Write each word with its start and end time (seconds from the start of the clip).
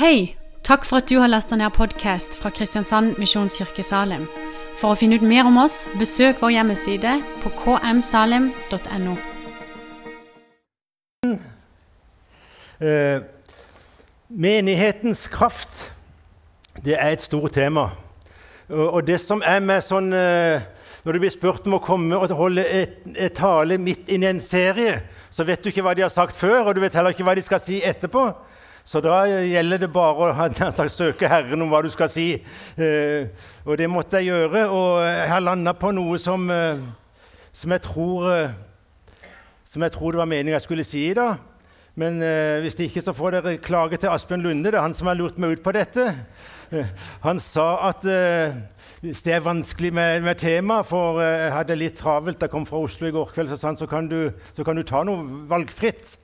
Hei! 0.00 0.34
Takk 0.64 0.86
for 0.88 0.96
at 0.96 1.10
du 1.10 1.18
har 1.20 1.28
lasta 1.28 1.58
ned 1.60 1.74
podkast 1.76 2.38
fra 2.40 2.48
Kristiansand 2.56 3.18
Misjonskirke 3.20 3.82
Salim. 3.84 4.22
For 4.80 4.94
å 4.94 4.96
finne 4.96 5.18
ut 5.20 5.26
mer 5.28 5.44
om 5.44 5.58
oss, 5.60 5.82
besøk 6.00 6.40
vår 6.40 6.54
hjemmeside 6.54 7.18
på 7.42 7.52
kmsalim.no. 7.58 9.18
Eh, 12.80 13.20
menighetens 14.32 15.28
kraft, 15.28 15.90
det 16.80 16.96
er 16.96 17.12
et 17.12 17.28
stort 17.28 17.52
tema. 17.60 17.90
Og, 18.72 19.04
det 19.04 19.20
som 19.20 19.44
er 19.44 19.60
med 19.60 19.84
sånn 19.84 20.14
eh, 20.16 20.62
Når 21.04 21.12
du 21.12 21.20
blir 21.26 21.32
spurt 21.34 21.66
om 21.68 21.76
å 21.76 21.84
komme 21.84 22.16
og 22.16 22.32
holde 22.38 22.64
et, 22.64 23.02
et 23.18 23.36
tale 23.36 23.76
midt 23.76 24.08
inn 24.08 24.24
i 24.24 24.32
en 24.32 24.40
serie, 24.40 25.02
så 25.28 25.44
vet 25.44 25.60
du 25.60 25.68
ikke 25.68 25.84
hva 25.84 25.92
de 25.92 26.08
har 26.08 26.14
sagt 26.14 26.32
før, 26.32 26.70
og 26.70 26.76
du 26.76 26.80
vet 26.80 26.96
heller 26.96 27.12
ikke 27.12 27.28
hva 27.28 27.36
de 27.36 27.44
skal 27.44 27.60
si 27.60 27.82
etterpå. 27.84 28.30
Så 28.90 28.98
da 28.98 29.20
gjelder 29.22 29.84
det 29.84 29.88
bare 29.94 30.32
å 30.34 30.86
søke 30.90 31.28
Herren 31.30 31.62
om 31.62 31.70
hva 31.70 31.78
du 31.84 31.92
skal 31.94 32.08
si. 32.10 32.32
Eh, 32.74 33.28
og 33.62 33.76
det 33.78 33.86
måtte 33.86 34.18
jeg 34.18 34.32
gjøre, 34.32 34.64
og 34.66 35.04
jeg 35.04 35.28
har 35.30 35.44
landa 35.44 35.76
på 35.78 35.92
noe 35.94 36.18
som, 36.18 36.48
eh, 36.50 36.80
som, 37.54 37.70
jeg 37.70 37.84
tror, 37.84 38.26
eh, 38.34 39.28
som 39.64 39.84
jeg 39.86 39.94
tror 39.94 40.10
det 40.10 40.18
var 40.18 40.26
meningen 40.32 40.56
jeg 40.56 40.64
skulle 40.64 40.86
si 40.88 41.04
i 41.06 41.14
dag. 41.14 41.38
Men 41.94 42.18
hvis 42.62 42.74
det 42.78 42.86
ikke, 42.88 43.02
så 43.04 43.12
får 43.12 43.34
dere 43.34 43.56
klage 43.62 43.98
til 44.00 44.08
Asbjørn 44.08 44.42
Lunde. 44.42 44.70
Det 44.70 44.78
er 44.78 44.86
han 44.86 44.94
som 44.94 45.10
har 45.10 45.18
lurt 45.18 45.38
meg 45.38 45.58
ut 45.58 45.62
på 45.62 45.72
dette. 45.74 46.06
Han 47.26 47.40
sa 47.42 47.66
at 47.90 48.06
hvis 49.02 49.22
det 49.26 49.34
er 49.34 49.44
vanskelig 49.44 49.90
med, 49.92 50.22
med 50.22 50.38
tema, 50.38 50.80
for 50.86 51.20
jeg 51.20 51.52
hadde 51.52 51.76
litt 51.76 51.98
travelt 51.98 52.40
Jeg 52.40 52.50
kom 52.50 52.64
fra 52.66 52.78
Oslo 52.78 53.10
i 53.10 53.14
går 53.14 53.34
kveld, 53.34 53.50
så, 53.50 53.58
sa 53.58 53.68
han, 53.68 53.76
så, 53.76 53.90
så 54.56 54.64
kan 54.64 54.78
du 54.78 54.82
ta 54.86 55.02
noe 55.04 55.44
valgfritt. 55.50 56.16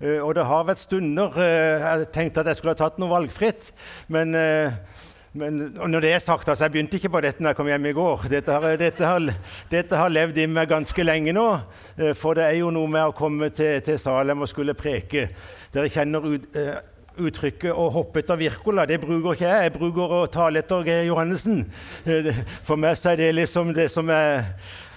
Eh, 0.00 0.20
og 0.20 0.34
det 0.36 0.46
har 0.48 0.66
vært 0.66 0.82
stunder 0.82 1.40
eh, 1.40 1.82
jeg 1.84 2.12
tenkte 2.14 2.42
at 2.42 2.50
jeg 2.50 2.60
skulle 2.60 2.74
ha 2.74 2.82
tatt 2.82 3.00
noe 3.02 3.12
valgfritt. 3.12 3.70
Men, 4.12 4.34
eh, 4.38 4.74
men 5.34 5.60
når 5.74 6.04
det 6.04 6.12
er 6.14 6.22
sagt, 6.22 6.48
altså, 6.48 6.66
jeg 6.66 6.74
begynte 6.76 6.98
ikke 6.98 7.12
på 7.14 7.22
dette 7.24 7.42
når 7.42 7.52
jeg 7.52 7.58
kom 7.58 7.70
hjem 7.70 7.90
i 7.90 7.96
går. 7.96 8.26
Dette 8.30 8.54
har, 8.54 8.78
dette 8.78 9.08
har, 9.08 9.28
dette 9.70 9.98
har 9.98 10.12
levd 10.12 10.38
i 10.38 10.48
meg 10.50 10.70
ganske 10.70 11.06
lenge 11.06 11.34
nå. 11.34 11.48
For 12.18 12.38
det 12.38 12.46
er 12.46 12.60
jo 12.60 12.70
noe 12.74 12.90
med 12.90 13.10
å 13.10 13.16
komme 13.18 13.50
til, 13.54 13.80
til 13.82 13.98
Salem 13.98 14.46
og 14.46 14.50
skulle 14.50 14.76
preke. 14.78 15.26
Dere 15.74 15.90
kjenner 15.90 16.22
ut, 16.22 16.46
uttrykket 17.18 17.74
'å 17.74 17.88
hoppe 17.94 18.22
etter 18.22 18.38
Wirkola'. 18.38 18.86
Det 18.86 19.00
bruker 19.02 19.34
ikke 19.34 19.50
jeg. 19.50 19.66
Jeg 19.66 19.74
bruker 19.74 20.16
å 20.20 20.22
tale 20.30 20.62
etter 20.62 20.86
Geir 20.86 21.10
Johannessen. 21.10 21.66
For 22.66 22.78
meg 22.78 22.94
så 22.98 23.12
er 23.12 23.24
det 23.24 23.34
liksom 23.34 23.74
det 23.74 23.90
som 23.90 24.10
er 24.10 24.46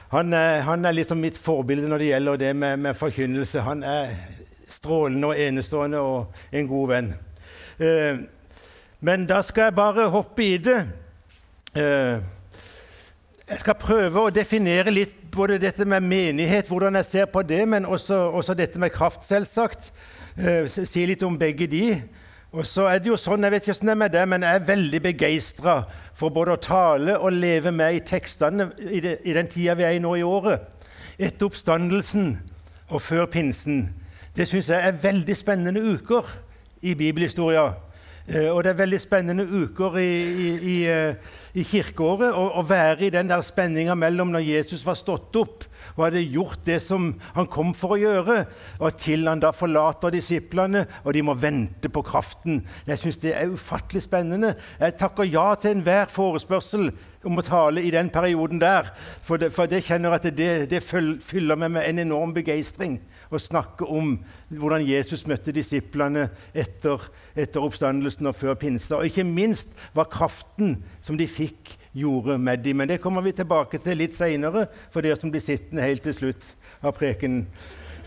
Han 0.10 0.32
han 0.32 0.86
er 0.86 0.94
liksom 0.96 1.20
mitt 1.20 1.38
forbilde 1.38 1.90
når 1.90 1.98
det 1.98 2.06
gjelder 2.14 2.38
det 2.38 2.56
med, 2.56 2.80
med 2.80 2.96
forkynnelse. 2.96 3.60
Han 3.60 3.84
er 3.84 4.14
strålende 4.88 5.28
og 5.28 5.40
enestående 5.40 6.00
og 6.00 6.34
en 6.52 6.68
god 6.68 6.88
venn. 6.88 7.14
Eh, 7.80 8.20
men 9.00 9.28
da 9.28 9.42
skal 9.42 9.68
jeg 9.68 9.76
bare 9.76 10.10
hoppe 10.10 10.44
i 10.46 10.58
det. 10.58 10.80
Eh, 11.76 12.20
jeg 13.48 13.60
skal 13.62 13.78
prøve 13.80 14.24
å 14.24 14.32
definere 14.34 14.92
litt 14.92 15.16
både 15.32 15.60
dette 15.60 15.86
med 15.86 16.04
menighet, 16.04 16.68
hvordan 16.68 16.96
jeg 17.00 17.06
ser 17.06 17.28
på 17.32 17.44
det, 17.44 17.62
men 17.68 17.86
også, 17.86 18.32
også 18.32 18.56
dette 18.58 18.80
med 18.80 18.92
kraft, 18.92 19.28
selvsagt. 19.28 19.92
Eh, 20.38 20.68
si 20.68 21.06
litt 21.06 21.24
om 21.24 21.38
begge 21.38 21.68
de. 21.68 22.02
Og 22.52 22.66
så 22.66 22.88
er 22.88 23.00
det 23.00 23.12
jo 23.12 23.20
sånn, 23.20 23.44
Jeg 23.44 23.52
vet 23.52 23.68
ikke 23.68 23.74
hvordan 23.74 23.88
det 23.88 23.92
er 23.92 24.02
med 24.02 24.12
det, 24.12 24.28
men 24.28 24.44
jeg 24.44 24.56
er 24.56 24.68
veldig 24.68 25.02
begeistra 25.04 25.78
for 26.16 26.30
både 26.30 26.56
å 26.56 26.64
tale 26.64 27.20
og 27.20 27.36
leve 27.36 27.72
med 27.72 28.00
i 28.00 28.04
tekstene 28.08 28.72
i, 28.80 29.00
det, 29.04 29.20
i 29.26 29.34
den 29.36 29.48
tida 29.48 29.76
vi 29.76 29.84
er 29.84 29.98
i 29.98 30.02
nå 30.02 30.16
i 30.16 30.26
året. 30.26 30.64
Etter 31.20 31.52
oppstandelsen 31.52 32.38
og 32.90 33.02
før 33.02 33.26
pinsen. 33.26 33.90
Det 34.38 34.46
syns 34.46 34.68
jeg 34.70 34.86
er 34.86 35.00
veldig 35.02 35.34
spennende 35.34 35.82
uker 35.82 36.28
i 36.86 36.94
bibelhistoria. 36.94 37.72
Eh, 38.28 38.50
og 38.52 38.60
det 38.64 38.74
er 38.74 38.82
veldig 38.84 39.00
spennende 39.02 39.46
uker 39.48 39.98
i, 39.98 40.12
i, 40.28 40.52
i, 40.54 40.76
eh, 40.92 41.16
i 41.58 41.64
kirkeåret 41.66 42.36
å, 42.38 42.62
være 42.68 43.08
i 43.08 43.10
den 43.16 43.32
der 43.32 43.42
spenninga 43.42 43.96
mellom 43.98 44.36
når 44.36 44.46
Jesus 44.46 44.84
var 44.86 45.00
stått 45.00 45.40
opp 45.42 45.66
og 45.96 46.04
hadde 46.04 46.22
gjort 46.22 46.62
det 46.68 46.78
som 46.86 47.10
han 47.34 47.50
kom 47.50 47.72
for 47.74 47.96
å 47.96 47.98
gjøre, 47.98 48.38
og 48.78 49.02
til 49.02 49.26
han 49.26 49.42
da 49.42 49.50
forlater 49.56 50.14
disiplene, 50.14 50.84
og 51.02 51.16
de 51.18 51.24
må 51.26 51.34
vente 51.40 51.90
på 51.90 52.04
kraften. 52.06 52.60
Jeg 52.86 53.02
syns 53.02 53.18
det 53.24 53.34
er 53.34 53.50
ufattelig 53.50 54.04
spennende. 54.06 54.54
Jeg 54.78 55.00
takker 55.00 55.26
ja 55.26 55.48
til 55.58 55.80
enhver 55.80 56.12
forespørsel 56.14 56.92
om 57.26 57.42
å 57.42 57.48
tale 57.48 57.82
i 57.82 57.94
den 57.96 58.12
perioden 58.14 58.62
der, 58.62 58.92
for 59.26 59.42
det, 59.42 59.50
for 59.56 59.72
det 59.72 59.82
kjenner 59.88 60.20
at 60.20 60.30
det, 60.30 60.68
det 60.70 60.84
fyller 60.86 61.58
meg 61.58 61.74
med 61.80 61.88
en 61.88 62.06
enorm 62.06 62.38
begeistring 62.38 63.00
å 63.30 63.40
snakke 63.42 63.86
om 63.86 64.16
hvordan 64.50 64.86
Jesus 64.88 65.26
møtte 65.28 65.54
disiplene 65.56 66.28
etter, 66.56 67.02
etter 67.36 67.64
oppstandelsen 67.64 68.30
og 68.30 68.38
før 68.38 68.58
pinse. 68.60 68.94
Og 68.96 69.10
ikke 69.10 69.28
minst 69.28 69.74
hva 69.96 70.08
kraften 70.10 70.78
som 71.06 71.20
de 71.20 71.28
fikk, 71.30 71.76
gjorde 71.98 72.38
med 72.38 72.62
dem. 72.62 72.78
Men 72.78 72.90
det 72.92 73.02
kommer 73.02 73.24
vi 73.26 73.34
tilbake 73.34 73.80
til 73.82 73.98
litt 73.98 74.14
seinere, 74.14 74.68
for 74.94 75.02
dere 75.02 75.18
som 75.20 75.32
blir 75.34 75.42
sittende 75.42 75.86
helt 75.86 76.04
til 76.06 76.14
slutt 76.14 76.52
av 76.86 76.94
prekenen. 76.98 77.48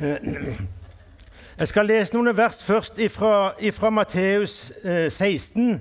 Jeg 0.00 1.68
skal 1.68 1.90
lese 1.90 2.14
noen 2.14 2.32
vers 2.36 2.62
først 2.64 3.00
fra 3.12 3.90
Matteus 3.92 4.70
eh, 4.80 5.10
16, 5.10 5.80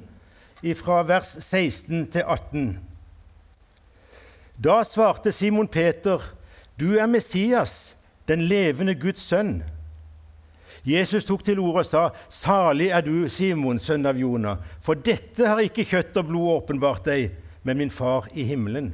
fra 0.76 1.04
vers 1.08 1.38
16 1.40 2.10
til 2.12 2.26
18. 2.26 2.66
Da 4.60 4.82
svarte 4.84 5.32
Simon 5.32 5.68
Peter, 5.68 6.20
'Du 6.76 6.98
er 6.98 7.06
Messias, 7.06 7.96
den 8.30 8.46
levende 8.48 8.96
Guds 8.96 9.26
sønn.' 9.26 9.64
Jesus 10.88 11.26
tok 11.28 11.44
til 11.44 11.60
orde 11.60 11.84
og 11.84 11.86
sa, 11.86 12.10
'Salig 12.30 12.90
er 12.96 13.02
du, 13.02 13.28
Simon, 13.30 13.80
sønn 13.80 14.06
av 14.06 14.18
Jonah, 14.18 14.58
for 14.82 14.94
dette 14.94 15.48
har 15.48 15.60
ikke 15.60 15.86
kjøtt 15.86 16.18
og 16.18 16.30
blod 16.30 16.52
åpenbart 16.56 17.06
deg, 17.06 17.34
men 17.64 17.78
min 17.78 17.92
far 17.92 18.30
i 18.34 18.48
himmelen.' 18.48 18.94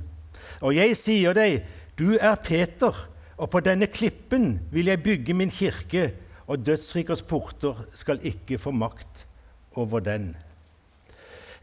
Og 0.62 0.76
jeg 0.76 0.96
sier 0.98 1.34
deg, 1.36 1.64
du 1.98 2.18
er 2.20 2.36
Peter, 2.36 2.96
og 3.38 3.50
på 3.52 3.60
denne 3.64 3.88
klippen 3.88 4.60
vil 4.72 4.88
jeg 4.92 5.04
bygge 5.04 5.34
min 5.34 5.52
kirke, 5.52 6.14
og 6.48 6.66
dødsrikers 6.66 7.24
porter 7.26 7.86
skal 7.98 8.20
ikke 8.24 8.60
få 8.62 8.72
makt 8.72 9.26
over 9.76 10.00
den. 10.00 10.36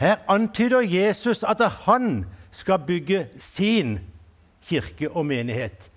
Her 0.01 0.19
antyder 0.29 0.81
Jesus 0.81 1.45
at 1.47 1.63
han 1.87 2.25
skal 2.51 2.83
bygge 2.87 3.29
sin 3.39 4.01
kirke 4.67 5.11
og 5.11 5.27
menighet. 5.27 5.92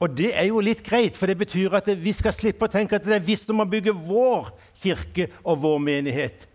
Og 0.00 0.14
det 0.16 0.30
er 0.32 0.46
jo 0.48 0.62
litt 0.64 0.80
greit, 0.84 1.16
for 1.18 1.28
det 1.28 1.36
betyr 1.42 1.74
at 1.76 1.90
vi 2.00 2.12
skal 2.16 2.32
slippe 2.32 2.64
å 2.64 2.72
tenke 2.72 2.96
at 2.96 3.04
det 3.04 3.18
er 3.18 3.24
vi 3.24 3.36
som 3.36 3.58
må 3.60 3.66
bygge 3.68 3.92
vår 3.92 4.48
kirke 4.80 5.28
og 5.44 5.60
vår 5.60 5.82
menighet. 5.84 6.46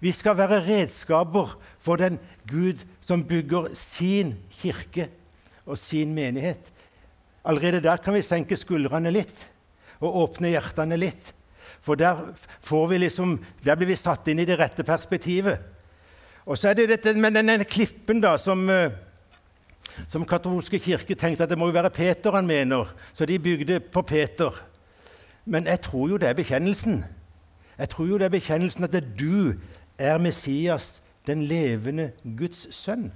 Vi 0.00 0.12
skal 0.16 0.36
være 0.36 0.60
redskaper 0.66 1.54
for 1.80 2.00
den 2.00 2.18
Gud 2.48 2.84
som 3.04 3.24
bygger 3.24 3.70
sin 3.76 4.34
kirke 4.52 5.08
og 5.64 5.80
sin 5.80 6.12
menighet. 6.16 6.60
Allerede 7.44 7.80
der 7.84 8.00
kan 8.04 8.16
vi 8.16 8.24
senke 8.24 8.58
skuldrene 8.60 9.12
litt 9.12 9.46
og 10.00 10.16
åpne 10.24 10.52
hjertene 10.52 10.96
litt. 11.00 11.32
For 11.80 11.96
der, 11.96 12.34
liksom, 13.00 13.38
der 13.64 13.76
blir 13.80 13.88
vi 13.88 13.96
satt 13.96 14.28
inn 14.28 14.42
i 14.42 14.48
det 14.48 14.58
rette 14.60 14.84
perspektivet. 14.84 15.60
Og 16.44 16.58
så 16.58 16.70
er 16.70 16.76
det 16.76 16.90
dette 16.90 17.14
med 17.16 17.36
denne 17.36 17.64
klippen 17.64 18.20
da, 18.20 18.34
som, 18.40 18.68
eh, 18.68 18.92
som 20.08 20.26
katolske 20.26 20.78
kirke 20.82 21.16
tenkte 21.18 21.44
at 21.44 21.52
det 21.52 21.58
må 21.58 21.70
jo 21.70 21.76
være 21.76 21.92
Peter 21.94 22.34
han 22.36 22.48
mener, 22.48 22.90
så 23.14 23.26
de 23.26 23.38
bygde 23.38 23.80
på 23.80 24.02
Peter. 24.02 24.54
Men 25.44 25.66
jeg 25.66 25.80
tror 25.86 26.08
jo 26.08 26.18
det 26.20 26.28
er 26.28 26.38
bekjennelsen. 26.38 27.04
Jeg 27.78 27.88
tror 27.88 28.06
jo 28.06 28.18
det 28.18 28.28
er 28.28 28.36
bekjennelsen 28.36 28.84
at 28.84 28.96
du 29.18 29.54
er 29.98 30.18
Messias, 30.18 31.00
den 31.26 31.42
levende 31.42 32.10
Guds 32.36 32.66
sønn. 32.74 33.10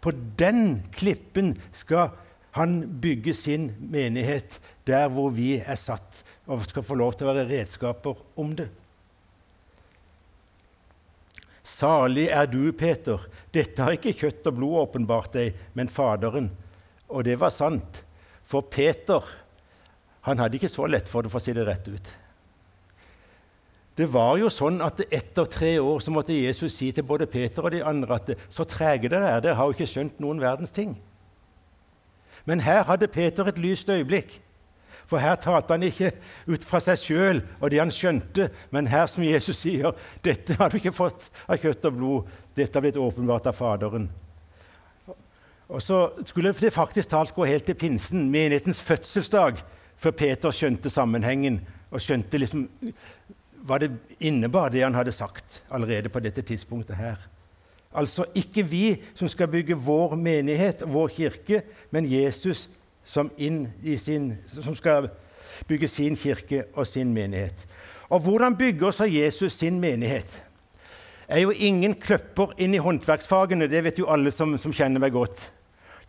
På 0.00 0.12
den 0.38 0.82
klippen 0.92 1.56
skal 1.72 2.10
han 2.56 3.00
bygge 3.02 3.34
sin 3.34 3.72
menighet, 3.80 4.60
der 4.86 5.08
hvor 5.08 5.28
vi 5.30 5.56
er 5.58 5.74
satt, 5.74 6.24
og 6.46 6.64
skal 6.64 6.82
få 6.86 6.94
lov 6.94 7.16
til 7.16 7.26
å 7.26 7.34
være 7.34 7.48
redskaper 7.50 8.16
om 8.38 8.54
det. 8.56 8.70
Salig 11.66 12.28
er 12.30 12.46
du, 12.46 12.70
Peter. 12.78 13.24
Dette 13.54 13.82
har 13.82 13.96
ikke 13.96 14.14
kjøtt 14.14 14.46
og 14.46 14.58
blod 14.60 14.76
åpenbart 14.84 15.34
deg, 15.34 15.56
men 15.74 15.90
Faderen. 15.90 16.52
Og 17.10 17.26
det 17.26 17.34
var 17.40 17.54
sant, 17.54 18.04
for 18.46 18.66
Peter 18.70 19.24
han 20.26 20.40
hadde 20.42 20.58
ikke 20.58 20.70
så 20.70 20.86
lett 20.90 21.10
for 21.10 21.22
det, 21.22 21.30
for 21.30 21.38
å 21.38 21.44
si 21.44 21.54
det 21.54 21.66
rett 21.66 21.86
ut. 21.86 22.08
Det 23.96 24.06
var 24.12 24.34
jo 24.40 24.50
sånn 24.52 24.80
at 24.84 25.00
Etter 25.06 25.46
tre 25.48 25.76
år 25.80 26.02
så 26.04 26.12
måtte 26.12 26.34
Jesus 26.36 26.74
si 26.76 26.90
til 26.92 27.06
både 27.06 27.28
Peter 27.30 27.64
og 27.64 27.72
de 27.72 27.84
andre 27.86 28.18
at 28.18 28.32
så 28.52 28.66
trege 28.68 29.08
dere 29.08 29.30
er, 29.30 29.44
dere 29.44 29.56
har 29.56 29.70
jo 29.70 29.76
ikke 29.76 29.88
skjønt 29.88 30.18
noen 30.20 30.42
verdens 30.42 30.74
ting. 30.74 30.96
Men 32.46 32.62
her 32.66 32.84
hadde 32.90 33.08
Peter 33.10 33.48
et 33.48 33.58
lyst 33.58 33.88
øyeblikk. 33.90 34.36
For 35.06 35.22
her 35.22 35.38
talte 35.38 35.76
han 35.76 35.86
ikke 35.86 36.10
ut 36.50 36.64
fra 36.66 36.80
seg 36.82 36.98
sjøl 36.98 37.40
og 37.60 37.70
det 37.70 37.78
han 37.78 37.92
skjønte, 37.94 38.48
men 38.74 38.88
her 38.90 39.06
som 39.10 39.24
Jesus 39.26 39.60
sier 39.62 39.94
dette 40.26 40.56
har 40.58 40.70
du 40.70 40.80
ikke 40.80 40.94
fått 40.94 41.28
av 41.46 41.60
kjøtt 41.62 41.86
og 41.86 41.98
blod, 41.98 42.32
dette 42.58 42.74
har 42.74 42.82
blitt 42.82 42.98
åpenbart 42.98 43.46
av 43.46 43.58
Faderen. 43.58 44.08
Og 45.66 45.82
så 45.82 46.00
skulle 46.26 46.52
det 46.54 46.74
faktisk 46.74 47.10
talt 47.10 47.34
gå 47.34 47.46
helt 47.46 47.66
til 47.66 47.78
pinsen, 47.78 48.28
menighetens 48.30 48.82
fødselsdag, 48.86 49.62
før 49.96 50.14
Peter 50.14 50.54
skjønte 50.54 50.90
sammenhengen 50.92 51.62
og 51.90 52.02
skjønte 52.02 52.38
liksom 52.38 52.66
hva 53.66 53.78
det 53.82 53.90
innebar, 54.22 54.70
det 54.70 54.84
han 54.84 54.94
hadde 54.94 55.14
sagt 55.14 55.62
allerede 55.74 56.10
på 56.12 56.22
dette 56.22 56.44
tidspunktet 56.46 56.98
her. 56.98 57.18
Altså 57.96 58.26
ikke 58.36 58.62
vi 58.66 58.84
som 59.16 59.30
skal 59.30 59.48
bygge 59.50 59.78
vår 59.78 60.14
menighet, 60.20 60.84
vår 60.86 61.08
kirke, 61.16 61.62
men 61.90 62.06
Jesus 62.10 62.66
som, 63.06 63.30
sin, 64.02 64.32
som 64.50 64.76
skal 64.76 65.10
bygge 65.68 65.88
sin 65.88 66.16
kirke 66.18 66.64
og 66.74 66.86
sin 66.86 67.14
menighet. 67.14 67.66
Og 68.10 68.20
hvordan 68.20 68.56
bygger 68.56 68.90
så 68.90 69.06
Jesus 69.10 69.52
sin 69.58 69.80
menighet? 69.80 70.42
er 71.28 71.42
jo 71.42 71.50
ingen 71.50 71.94
kløpper 71.98 72.54
inn 72.62 72.74
i 72.76 72.82
håndverksfagene. 72.82 73.68
Det 73.70 73.82
vet 73.84 73.98
jo 73.98 74.10
alle 74.12 74.32
som, 74.34 74.54
som 74.58 74.74
kjenner 74.74 75.02
meg 75.02 75.14
godt. 75.16 75.48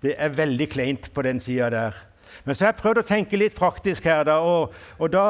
Det 0.03 0.13
er 0.13 0.35
veldig 0.35 0.67
kleint 0.69 1.09
på 1.13 1.25
den 1.25 1.41
sida 1.41 1.71
der. 1.73 1.97
Men 2.45 2.55
så 2.55 2.65
har 2.65 2.71
jeg 2.71 2.81
prøvd 2.83 3.01
å 3.01 3.07
tenke 3.07 3.39
litt 3.39 3.55
praktisk 3.57 4.05
her, 4.07 4.21
da, 4.27 4.37
og, 4.45 4.75
og 5.01 5.09
da, 5.11 5.23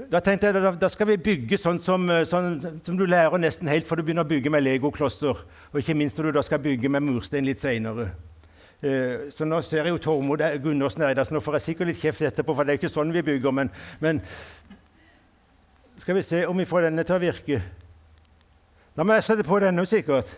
da, 0.00 0.20
tenkte 0.24 0.48
jeg 0.48 0.56
da, 0.56 0.72
da, 0.80 0.88
skal 0.90 1.10
vi 1.12 1.18
bygge 1.22 1.58
sånn 1.60 1.78
som, 1.82 2.08
sånn 2.26 2.56
som, 2.80 2.96
du 2.96 3.04
lærer 3.06 3.36
nesten 3.38 3.68
helt 3.70 3.86
før 3.86 4.00
du 4.00 4.06
begynner 4.06 4.24
å 4.24 4.30
bygge 4.30 4.50
med 4.54 4.64
legoklosser. 4.64 5.44
Og 5.70 5.82
ikke 5.82 5.98
minst 5.98 6.18
når 6.18 6.30
du 6.30 6.38
da 6.38 6.46
skal 6.46 6.62
bygge 6.64 6.90
med 6.90 7.04
murstein 7.04 7.46
litt 7.46 7.62
seinere. 7.62 8.08
Eh, 8.84 9.30
så 9.32 9.46
nå 9.48 9.62
ser 9.64 9.86
jeg 9.86 9.94
jo 9.94 10.00
Tormod 10.02 10.42
Gundersen 10.60 11.06
her, 11.06 11.16
så 11.24 11.32
nå 11.32 11.40
får 11.40 11.56
jeg 11.56 11.64
sikkert 11.70 11.88
litt 11.88 12.02
kjeft 12.02 12.26
etterpå, 12.28 12.52
for 12.52 12.68
det 12.68 12.74
er 12.74 12.80
ikke 12.82 12.92
sånn 12.92 13.14
vi 13.14 13.22
bygger. 13.24 13.54
Men, 13.56 13.70
men 14.04 14.20
skal 16.02 16.18
vi 16.18 16.24
se 16.26 16.42
om 16.44 16.58
vi 16.60 16.68
får 16.68 16.90
denne 16.90 17.04
til 17.08 17.16
å 17.16 17.22
virke. 17.22 17.62
Da 18.92 19.06
må 19.06 19.16
jeg 19.16 19.24
sette 19.24 19.46
på 19.46 19.62
denne 19.64 19.86
sikkert. 19.88 20.28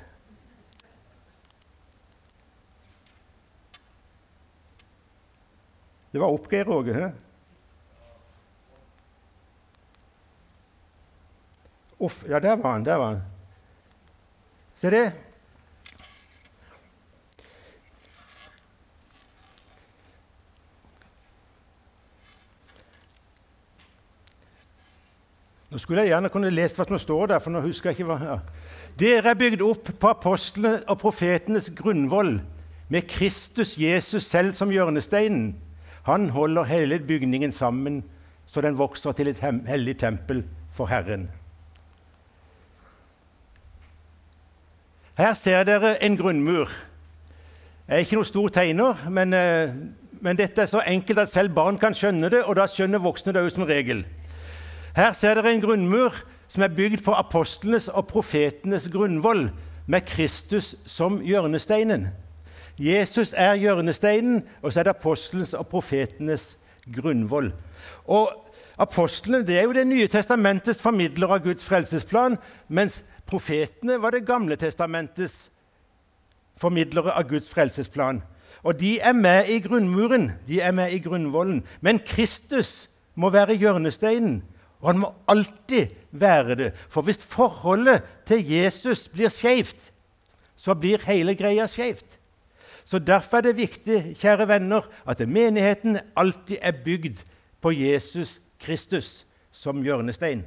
Det 6.15 6.23
var 6.23 6.33
opp, 6.33 6.47
Geir 6.49 6.71
Åge. 6.71 7.11
Uff, 11.99 12.23
ja, 12.31 12.39
der 12.39 12.57
var 12.63 12.77
han. 12.77 12.87
Der 12.87 13.03
var 13.03 13.17
han. 13.17 13.23
Se 14.79 14.93
det. 14.95 15.26
Nå 25.71 25.79
skulle 25.83 26.05
jeg 26.05 26.15
gjerne 26.15 26.31
kunne 26.31 26.51
lest 26.55 26.79
hva 26.79 26.87
som 26.87 27.01
står 27.03 27.33
der, 27.33 27.43
for 27.43 27.51
nå 27.51 27.61
husker 27.65 27.91
jeg 27.91 27.99
ikke 27.99 28.11
hva 28.11 28.19
ja. 28.23 28.37
Dere 28.97 29.33
er 29.33 29.39
bygd 29.39 29.65
opp 29.67 29.91
på 30.01 30.11
apostlene 30.11 30.79
og 30.87 31.01
profetenes 31.03 31.73
grunnvoll, 31.77 32.39
med 32.89 33.09
Kristus 33.11 33.75
Jesus 33.79 34.29
selv 34.31 34.55
som 34.55 34.71
hjørnesteinen. 34.71 35.57
Han 36.07 36.29
holder 36.31 36.69
hele 36.71 37.01
bygningen 37.03 37.51
sammen 37.53 38.05
så 38.47 38.61
den 38.61 38.79
vokser 38.79 39.13
til 39.13 39.29
et 39.29 39.43
hellig 39.67 39.99
tempel 39.99 40.45
for 40.73 40.87
Herren. 40.87 41.31
Her 45.19 45.35
ser 45.35 45.65
dere 45.65 45.97
en 46.05 46.17
grunnmur. 46.17 46.71
Jeg 47.89 47.95
er 47.95 48.05
ikke 48.05 48.19
noen 48.19 48.29
stor 48.29 48.49
tegner, 48.49 49.07
men, 49.11 49.33
eh, 49.35 49.75
men, 50.21 50.37
dette 50.37 50.63
er 50.63 50.67
så 50.67 50.83
enkelt 50.87 51.19
at 51.19 51.33
selv 51.33 51.55
barn 51.55 51.79
kan 51.79 51.95
skjønne 51.95 52.31
det, 52.31 52.43
og 52.45 52.57
da 52.57 52.67
skjønner 52.67 52.99
voksne 52.99 53.33
det 53.33 53.43
òg 53.43 53.55
som 53.55 53.65
regel. 53.65 54.05
Her 54.97 55.13
ser 55.13 55.37
dere 55.37 55.53
en 55.53 55.61
grunnmur 55.61 56.15
som 56.49 56.63
er 56.65 56.73
bygd 56.73 57.03
på 57.05 57.13
apostlenes 57.13 57.89
og 57.89 58.07
profetenes 58.09 58.89
grunnvoll, 58.93 59.51
med 59.87 60.03
Kristus 60.03 60.75
som 60.87 61.21
hjørnesteinen. 61.23 62.09
Jesus 62.79 63.35
er 63.37 63.55
hjørnesteinen, 63.55 64.41
og 64.63 64.73
så 64.73 64.81
er 64.81 64.89
det 64.89 64.97
apostlenes 64.97 65.55
og 65.55 65.69
profetenes 65.71 66.57
grunnvoll. 66.91 67.53
Og 68.05 68.33
Apostlene 68.79 69.47
det 69.47 69.59
er 69.59 69.63
jo 69.63 69.73
Det 69.73 69.87
nye 69.87 70.09
testamentets 70.09 70.83
formidler 70.83 71.33
av 71.33 71.45
Guds 71.45 71.65
frelsesplan, 71.65 72.37
mens 72.69 73.03
profetene 73.27 73.97
var 74.03 74.11
Det 74.11 74.27
gamle 74.27 74.57
testamentets 74.57 75.51
formidlere 76.57 77.13
av 77.13 77.29
Guds 77.29 77.49
frelsesplan. 77.49 78.23
Og 78.63 78.81
de 78.81 79.01
er 79.01 79.13
med 79.13 79.49
i 79.49 79.61
grunnmuren, 79.61 80.33
de 80.49 80.61
er 80.61 80.73
med 80.73 80.93
i 80.93 80.99
grunnvollen. 80.99 81.65
Men 81.81 81.99
Kristus 81.99 82.89
må 83.15 83.31
være 83.31 83.57
hjørnesteinen, 83.57 84.43
og 84.81 84.93
han 84.93 85.01
må 85.01 85.13
alltid 85.29 85.95
være 86.11 86.55
det. 86.55 86.71
For 86.89 87.03
hvis 87.03 87.25
forholdet 87.25 88.03
til 88.27 88.45
Jesus 88.51 89.09
blir 89.09 89.33
skeivt, 89.33 89.93
så 90.57 90.75
blir 90.75 91.05
hele 91.07 91.35
greia 91.35 91.67
skeivt. 91.67 92.19
Så 92.85 92.99
Derfor 92.99 93.37
er 93.37 93.41
det 93.41 93.57
viktig 93.57 94.17
kjære 94.17 94.49
venner, 94.49 94.85
at 95.07 95.29
menigheten 95.29 95.99
alltid 96.17 96.57
er 96.61 96.73
bygd 96.85 97.25
på 97.61 97.73
Jesus 97.73 98.41
Kristus 98.61 99.27
som 99.53 99.83
hjørnestein. 99.83 100.45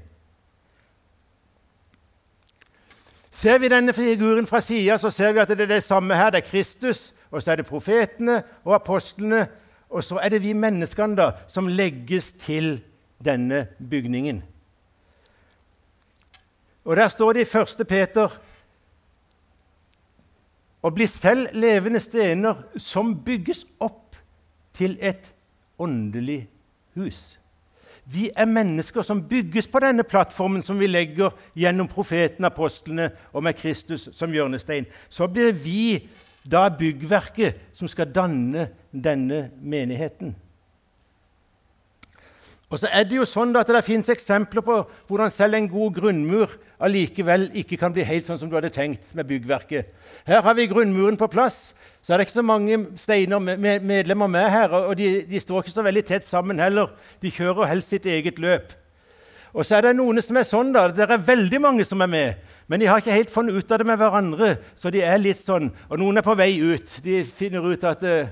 Ser 3.31 3.57
vi 3.57 3.69
denne 3.71 3.93
figuren 3.93 4.47
fra 4.47 4.61
sida, 4.61 4.97
så 4.97 5.09
ser 5.09 5.31
vi 5.31 5.39
at 5.39 5.47
det 5.47 5.63
er 5.63 5.75
det 5.75 5.83
samme 5.83 6.15
her. 6.15 6.29
Det 6.29 6.43
er 6.43 6.49
Kristus, 6.49 7.13
og 7.31 7.43
så 7.43 7.51
er 7.51 7.55
det 7.55 7.69
profetene 7.69 8.41
og 8.63 8.75
apostlene, 8.75 9.47
og 9.89 10.03
så 10.03 10.19
er 10.19 10.29
det 10.29 10.41
vi 10.43 10.53
menneskene 10.53 11.15
da, 11.15 11.31
som 11.47 11.67
legges 11.67 12.31
til 12.39 12.81
denne 13.25 13.67
bygningen. 13.89 14.43
Og 16.85 16.95
Der 16.95 17.07
står 17.07 17.33
det 17.33 17.47
i 17.55 17.57
1. 17.57 17.87
Peter 17.87 18.39
og 20.81 20.93
bli 20.95 21.07
selv 21.07 21.47
levende 21.53 21.99
stener 21.99 22.63
som 22.77 23.11
bygges 23.25 23.65
opp 23.79 24.15
til 24.73 24.97
et 25.01 25.33
åndelig 25.79 26.47
hus. 26.95 27.39
Vi 28.05 28.29
er 28.35 28.45
mennesker 28.45 29.01
som 29.05 29.21
bygges 29.29 29.67
på 29.67 29.79
denne 29.83 30.03
plattformen 30.03 30.63
som 30.65 30.79
vi 30.79 30.87
legger 30.87 31.35
gjennom 31.53 31.87
profeten, 31.87 32.45
apostlene 32.45 33.11
og 33.33 33.43
med 33.43 33.53
Kristus 33.59 34.07
som 34.17 34.33
hjørnestein. 34.33 34.87
Så 35.09 35.27
blir 35.27 35.51
vi 35.53 36.07
da 36.41 36.69
byggverket 36.73 37.59
som 37.77 37.91
skal 37.91 38.09
danne 38.15 38.69
denne 38.91 39.49
menigheten. 39.61 40.33
Og 42.69 42.79
så 42.79 42.89
er 42.93 43.03
Det 43.03 43.17
jo 43.17 43.25
sånn 43.25 43.55
at 43.57 43.67
det 43.67 43.81
finnes 43.85 44.09
eksempler 44.13 44.61
på 44.61 44.75
hvordan 45.09 45.31
selv 45.33 45.57
en 45.57 45.69
god 45.69 45.95
grunnmur 45.95 46.51
allikevel 46.79 47.49
ikke 47.57 47.79
kan 47.81 47.93
bli 47.93 48.05
helt 48.05 48.27
sånn 48.29 48.37
som 48.37 48.49
du 48.49 48.55
hadde 48.55 48.69
tenkt 48.69 49.09
med 49.17 49.25
byggverket. 49.25 49.89
Her 50.27 50.43
har 50.45 50.53
vi 50.53 50.69
grunnmuren 50.69 51.17
på 51.17 51.27
plass. 51.27 51.73
Så 52.05 52.13
er 52.13 52.19
det 52.19 52.27
ikke 52.27 52.37
så 52.39 52.45
mange 52.45 52.77
steiner 52.97 53.41
med 53.41 53.81
medlemmer 53.83 54.29
med 54.31 54.49
her. 54.53 54.69
Og 54.69 54.93
de, 54.97 55.23
de, 55.27 55.39
står 55.41 55.65
ikke 55.65 55.73
så 55.73 55.83
veldig 55.83 56.05
tett 56.05 56.27
sammen 56.27 56.61
heller. 56.61 56.93
De 57.21 57.31
kjører 57.33 57.71
helst 57.71 57.89
sitt 57.89 58.05
eget 58.05 58.39
løp. 58.39 58.71
Og 59.53 59.65
så 59.65 59.79
er 59.79 59.89
det 59.89 59.95
noen 59.97 60.21
som 60.21 60.37
er 60.37 60.45
sånn, 60.47 60.69
da. 60.75 60.87
Det 60.93 61.09
er 61.09 61.25
veldig 61.25 61.59
mange 61.61 61.85
som 61.89 62.05
er 62.05 62.11
med. 62.11 62.45
Men 62.69 62.79
de 62.79 62.87
har 62.87 63.01
ikke 63.01 63.17
helt 63.17 63.33
funnet 63.33 63.57
ut 63.57 63.71
av 63.73 63.81
det 63.81 63.87
med 63.89 63.97
hverandre. 63.97 64.51
Så 64.77 64.93
de 64.93 65.01
er 65.01 65.17
litt 65.17 65.41
sånn. 65.41 65.71
Og 65.89 65.99
noen 65.99 66.21
er 66.21 66.25
på 66.25 66.37
vei 66.37 66.51
ut. 66.61 66.99
De 67.03 67.23
finner 67.25 67.65
ut 67.65 67.83
at, 67.89 68.05
eh, 68.05 68.29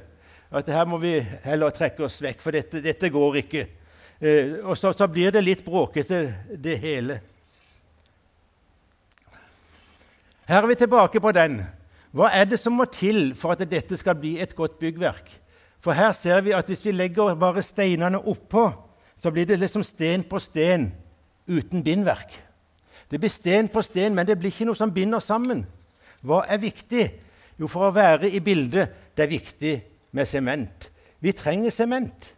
at 0.53 0.69
her 0.69 0.85
må 0.85 1.01
vi 1.01 1.17
heller 1.43 1.73
trekke 1.73 2.05
oss 2.05 2.21
vekk, 2.21 2.41
for 2.45 2.53
dette, 2.53 2.85
dette 2.85 3.09
går 3.11 3.41
ikke. 3.41 3.65
Eh, 4.21 4.57
og 4.63 4.77
så, 4.77 4.93
så, 4.93 5.07
blir 5.07 5.31
det 5.31 5.43
litt 5.45 5.65
bråkete, 5.65 6.21
det 6.57 6.77
hele. 6.81 7.19
Her 10.47 10.63
er 10.63 10.69
vi 10.71 10.77
tilbake 10.79 11.21
på 11.21 11.33
den. 11.35 11.59
Hva 12.15 12.31
er 12.33 12.47
det 12.49 12.57
som 12.59 12.73
må 12.73 12.87
til 12.89 13.35
for 13.37 13.53
at 13.53 13.65
dette 13.69 13.97
skal 13.99 14.17
bli 14.17 14.37
et 14.41 14.55
godt 14.55 14.79
byggverk? 14.79 15.29
For 15.83 15.93
her 15.93 16.15
ser 16.17 16.41
vi 16.41 16.55
at 16.55 16.65
hvis 16.65 16.85
vi 16.85 16.95
legger 16.95 17.35
bare 17.37 17.63
steinene 17.63 18.19
oppå, 18.19 18.69
så 19.19 19.31
blir 19.31 19.45
det 19.45 19.59
liksom 19.59 19.83
sten 19.85 20.23
på 20.29 20.39
sten 20.41 20.89
uten 21.47 21.83
bindverk. 21.83 22.31
Det 23.11 23.19
blir 23.19 23.31
sten 23.31 23.69
på 23.71 23.81
sten, 23.85 24.15
men 24.15 24.27
det 24.27 24.37
blir 24.39 24.51
ikke 24.51 24.67
noe 24.67 24.77
som 24.77 24.91
binder 24.93 25.21
sammen. 25.23 25.65
Hva 26.25 26.41
er 26.49 26.59
viktig? 26.61 27.05
Jo, 27.57 27.69
for 27.69 27.87
å 27.87 27.93
være 27.95 28.29
i 28.29 28.41
bildet 28.43 29.13
det 29.17 29.25
er 29.25 29.31
viktig 29.31 29.75
med 30.17 30.29
sement. 30.29 30.89
Vi 31.23 31.33
trenger 31.33 31.73
sement. 31.73 32.33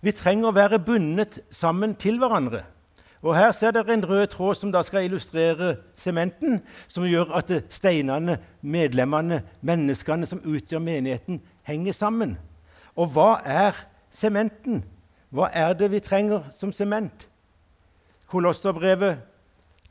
Vi 0.00 0.12
trenger 0.16 0.48
å 0.48 0.56
være 0.56 0.80
bundet 0.80 1.40
sammen 1.52 1.94
til 2.00 2.18
hverandre. 2.20 2.64
Og 3.20 3.36
Her 3.36 3.52
ser 3.52 3.74
dere 3.76 3.92
en 3.92 4.04
rød 4.08 4.26
tråd 4.32 4.56
som 4.56 4.70
da 4.72 4.80
skal 4.82 5.04
illustrere 5.04 5.74
sementen, 6.00 6.62
som 6.88 7.04
gjør 7.04 7.34
at 7.36 7.52
steinene, 7.68 8.38
medlemmene, 8.62 9.42
menneskene 9.60 10.28
som 10.28 10.40
utgjør 10.40 10.80
menigheten, 10.80 11.42
henger 11.68 11.92
sammen. 11.92 12.38
Og 12.96 13.12
hva 13.12 13.42
er 13.44 13.76
sementen? 14.10 14.80
Hva 15.30 15.50
er 15.52 15.76
det 15.76 15.90
vi 15.92 16.00
trenger 16.00 16.48
som 16.56 16.72
sement? 16.72 17.28
Kolosserbrevet 18.30 19.20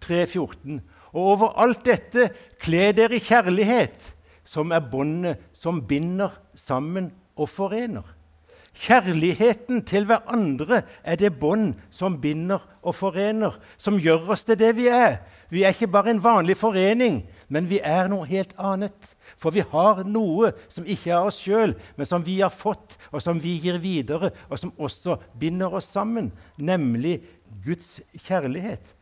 3,14. 0.01 0.81
Og 1.13 1.21
over 1.35 1.53
alt 1.61 1.85
dette 1.85 2.31
kle 2.61 2.89
dere 2.97 3.17
i 3.19 3.23
kjærlighet, 3.23 4.15
som 4.43 4.73
er 4.73 4.81
båndet 4.81 5.41
som 5.53 5.83
binder 5.85 6.33
sammen 6.57 7.11
og 7.37 7.49
forener. 7.49 8.18
Kjærligheten 8.79 9.81
til 9.83 10.05
hverandre 10.07 10.83
er 11.03 11.17
det 11.19 11.33
bånd 11.39 11.73
som 11.91 12.15
binder 12.21 12.63
og 12.79 12.95
forener, 12.95 13.57
som 13.75 13.97
gjør 13.99 14.31
oss 14.31 14.45
til 14.47 14.55
det 14.59 14.71
vi 14.77 14.87
er. 14.87 15.17
Vi 15.51 15.65
er 15.65 15.73
ikke 15.75 15.89
bare 15.91 16.13
en 16.13 16.21
vanlig 16.23 16.55
forening, 16.57 17.25
men 17.51 17.67
vi 17.67 17.81
er 17.83 18.07
noe 18.07 18.27
helt 18.29 18.53
annet. 18.55 19.11
For 19.35 19.51
vi 19.51 19.65
har 19.73 20.05
noe 20.07 20.53
som 20.71 20.87
ikke 20.87 21.11
er 21.11 21.27
oss 21.27 21.41
sjøl, 21.43 21.73
men 21.97 22.07
som 22.07 22.23
vi 22.23 22.37
har 22.39 22.53
fått, 22.55 22.95
og 23.11 23.19
som 23.25 23.41
vi 23.43 23.57
gir 23.59 23.81
videre, 23.83 24.31
og 24.47 24.61
som 24.61 24.71
også 24.77 25.17
binder 25.39 25.75
oss 25.75 25.91
sammen, 25.91 26.31
nemlig 26.55 27.17
Guds 27.65 27.97
kjærlighet. 28.29 28.95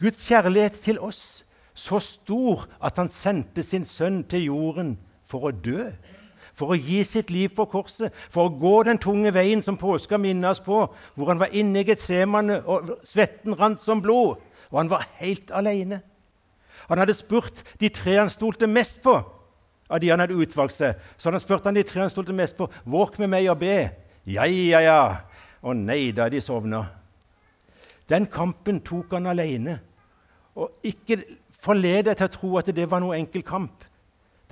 Guds 0.00 0.24
kjærlighet 0.24 0.80
til 0.80 1.02
oss, 1.02 1.42
så 1.74 2.00
stor 2.00 2.68
at 2.80 2.96
han 3.02 3.12
sendte 3.12 3.66
sin 3.66 3.84
sønn 3.84 4.22
til 4.30 4.48
jorden 4.48 4.96
for 5.28 5.50
å 5.50 5.52
dø 5.52 5.90
for 6.54 6.72
å 6.72 6.78
gi 6.78 7.02
sitt 7.06 7.32
liv 7.34 7.52
på 7.54 7.66
korset, 7.70 8.14
for 8.30 8.46
å 8.46 8.56
gå 8.58 8.74
den 8.86 9.00
tunge 9.02 9.32
veien 9.34 9.62
som 9.64 9.78
påska 9.78 10.18
minnes 10.20 10.62
på, 10.64 10.84
hvor 11.14 11.30
han 11.32 11.42
var 11.42 11.54
inne 11.54 11.82
i 11.82 11.88
Getsemane 11.88 12.60
og 12.62 12.96
svetten 13.06 13.56
rant 13.58 13.82
som 13.82 14.02
blod, 14.02 14.38
og 14.70 14.80
han 14.80 14.90
var 14.92 15.08
helt 15.20 15.50
alene. 15.54 16.00
Han 16.88 17.00
hadde 17.00 17.16
spurt 17.16 17.64
de 17.80 17.90
tre 17.92 18.18
han 18.20 18.32
stolte 18.32 18.68
mest 18.70 19.02
på, 19.04 19.16
av 19.90 20.00
de 20.00 20.10
han 20.10 20.22
hadde 20.22 20.36
utvalgt 20.38 20.76
seg. 20.78 20.98
Så 21.18 21.30
han 21.30 21.42
spurte 21.42 21.68
han 21.68 21.76
de 21.76 21.84
tre 21.86 22.04
han 22.04 22.12
stolte 22.12 22.32
mest 22.32 22.56
på, 22.56 22.68
'Våk 22.84 23.18
med 23.18 23.30
meg 23.30 23.50
og 23.50 23.58
be.' 23.58 23.90
Ja, 24.26 24.44
ja, 24.44 24.80
ja. 24.80 25.16
Å 25.62 25.72
nei 25.72 26.12
da, 26.12 26.28
de 26.28 26.40
sovna. 26.40 26.86
Den 28.08 28.26
kampen 28.26 28.80
tok 28.80 29.12
han 29.12 29.26
alene. 29.26 29.80
Og 30.56 30.70
ikke 30.84 31.22
forled 31.64 32.04
deg 32.08 32.16
til 32.16 32.26
å 32.28 32.32
tro 32.32 32.50
at 32.60 32.70
det 32.76 32.86
var 32.90 33.00
noe 33.00 33.16
enkel 33.16 33.42
kamp. 33.42 33.84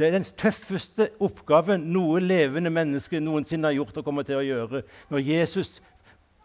Det 0.03 0.09
er 0.09 0.17
den 0.17 0.25
tøffeste 0.35 1.05
oppgaven 1.23 1.85
noe 1.95 2.19
levende 2.19 2.73
menneske 2.75 3.21
noensinne 3.23 3.69
har 3.69 3.77
gjort 3.77 4.01
og 4.01 4.07
kommer 4.09 4.27
til 4.27 4.41
å 4.41 4.43
gjøre. 4.43 4.81
Når 5.15 5.21
Jesus 5.23 5.77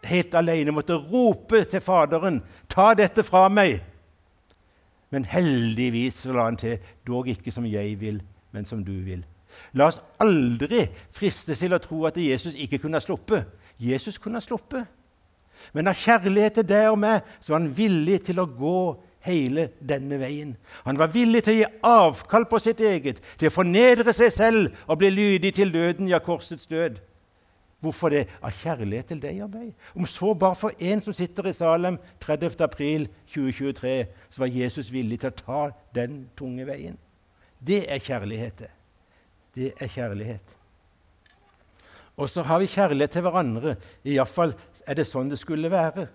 helt 0.06 0.36
alene 0.38 0.70
måtte 0.70 0.94
rope 0.94 1.64
til 1.66 1.82
Faderen 1.82 2.38
'Ta 2.68 2.94
dette 2.94 3.24
fra 3.26 3.48
meg!' 3.48 3.82
Men 5.10 5.24
heldigvis 5.24 6.22
så 6.22 6.32
la 6.32 6.44
han 6.44 6.56
til 6.56 6.78
'Dog 7.06 7.26
ikke 7.28 7.50
som 7.50 7.66
jeg 7.66 8.00
vil, 8.00 8.22
men 8.52 8.64
som 8.64 8.84
du 8.84 8.92
vil'. 8.92 9.26
La 9.72 9.88
oss 9.88 10.00
aldri 10.20 10.86
fristes 11.10 11.58
til 11.58 11.74
å 11.74 11.82
tro 11.82 12.04
at 12.06 12.16
Jesus 12.16 12.54
ikke 12.54 12.78
kunne 12.78 12.94
ha 12.94 13.00
sluppet. 13.00 13.44
Jesus 13.80 14.18
kunne 14.18 14.36
ha 14.36 14.40
sluppet. 14.40 14.86
Men 15.72 15.88
av 15.88 15.94
kjærlighet 15.94 16.54
til 16.54 16.68
deg 16.68 16.90
og 16.92 16.98
meg 16.98 17.22
så 17.40 17.52
var 17.52 17.60
han 17.60 17.76
villig 17.76 18.22
til 18.22 18.38
å 18.38 18.46
gå 18.46 19.02
hele 19.28 19.68
denne 19.78 20.18
veien. 20.20 20.56
Han 20.86 20.98
var 20.98 21.12
villig 21.12 21.44
til 21.44 21.54
å 21.54 21.58
gi 21.60 21.68
avkall 21.86 22.48
på 22.50 22.60
sitt 22.62 22.80
eget, 22.80 23.20
til 23.38 23.50
å 23.50 23.54
fornedre 23.54 24.14
seg 24.16 24.32
selv 24.34 24.88
og 24.88 24.98
bli 25.02 25.12
lydig 25.14 25.54
til 25.58 25.72
døden, 25.74 26.10
ja, 26.10 26.20
korsets 26.24 26.66
død. 26.70 26.98
Hvorfor 27.78 28.10
det? 28.10 28.24
Av 28.42 28.50
kjærlighet 28.50 29.12
til 29.12 29.20
deg 29.22 29.38
og 29.44 29.52
meg. 29.54 29.70
Om 29.94 30.06
så 30.10 30.32
bare 30.34 30.58
for 30.58 30.74
en 30.82 31.02
som 31.04 31.14
sitter 31.14 31.46
i 31.46 31.54
Salem 31.54 31.98
30. 32.24 32.56
april 32.64 33.06
2023, 33.30 33.94
så 34.34 34.42
var 34.42 34.50
Jesus 34.50 34.90
villig 34.90 35.20
til 35.22 35.30
å 35.30 35.38
ta 35.38 35.60
den 35.94 36.24
tunge 36.38 36.66
veien. 36.66 36.98
Det 37.62 37.84
er 37.86 38.02
kjærlighet. 38.02 38.64
Det 39.54 39.72
er 39.78 39.92
kjærlighet. 39.94 40.56
Og 42.18 42.26
så 42.30 42.42
har 42.42 42.58
vi 42.58 42.66
kjærlighet 42.66 43.14
til 43.14 43.22
hverandre. 43.22 43.76
Iallfall 44.02 44.56
er 44.82 44.98
det 44.98 45.06
sånn 45.06 45.30
det 45.30 45.38
skulle 45.38 45.70
være. 45.70 46.08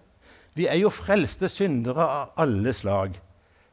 Vi 0.53 0.67
er 0.69 0.77
jo 0.77 0.91
frelste 0.93 1.49
syndere 1.49 2.05
av 2.05 2.33
alle 2.43 2.73
slag. 2.77 3.15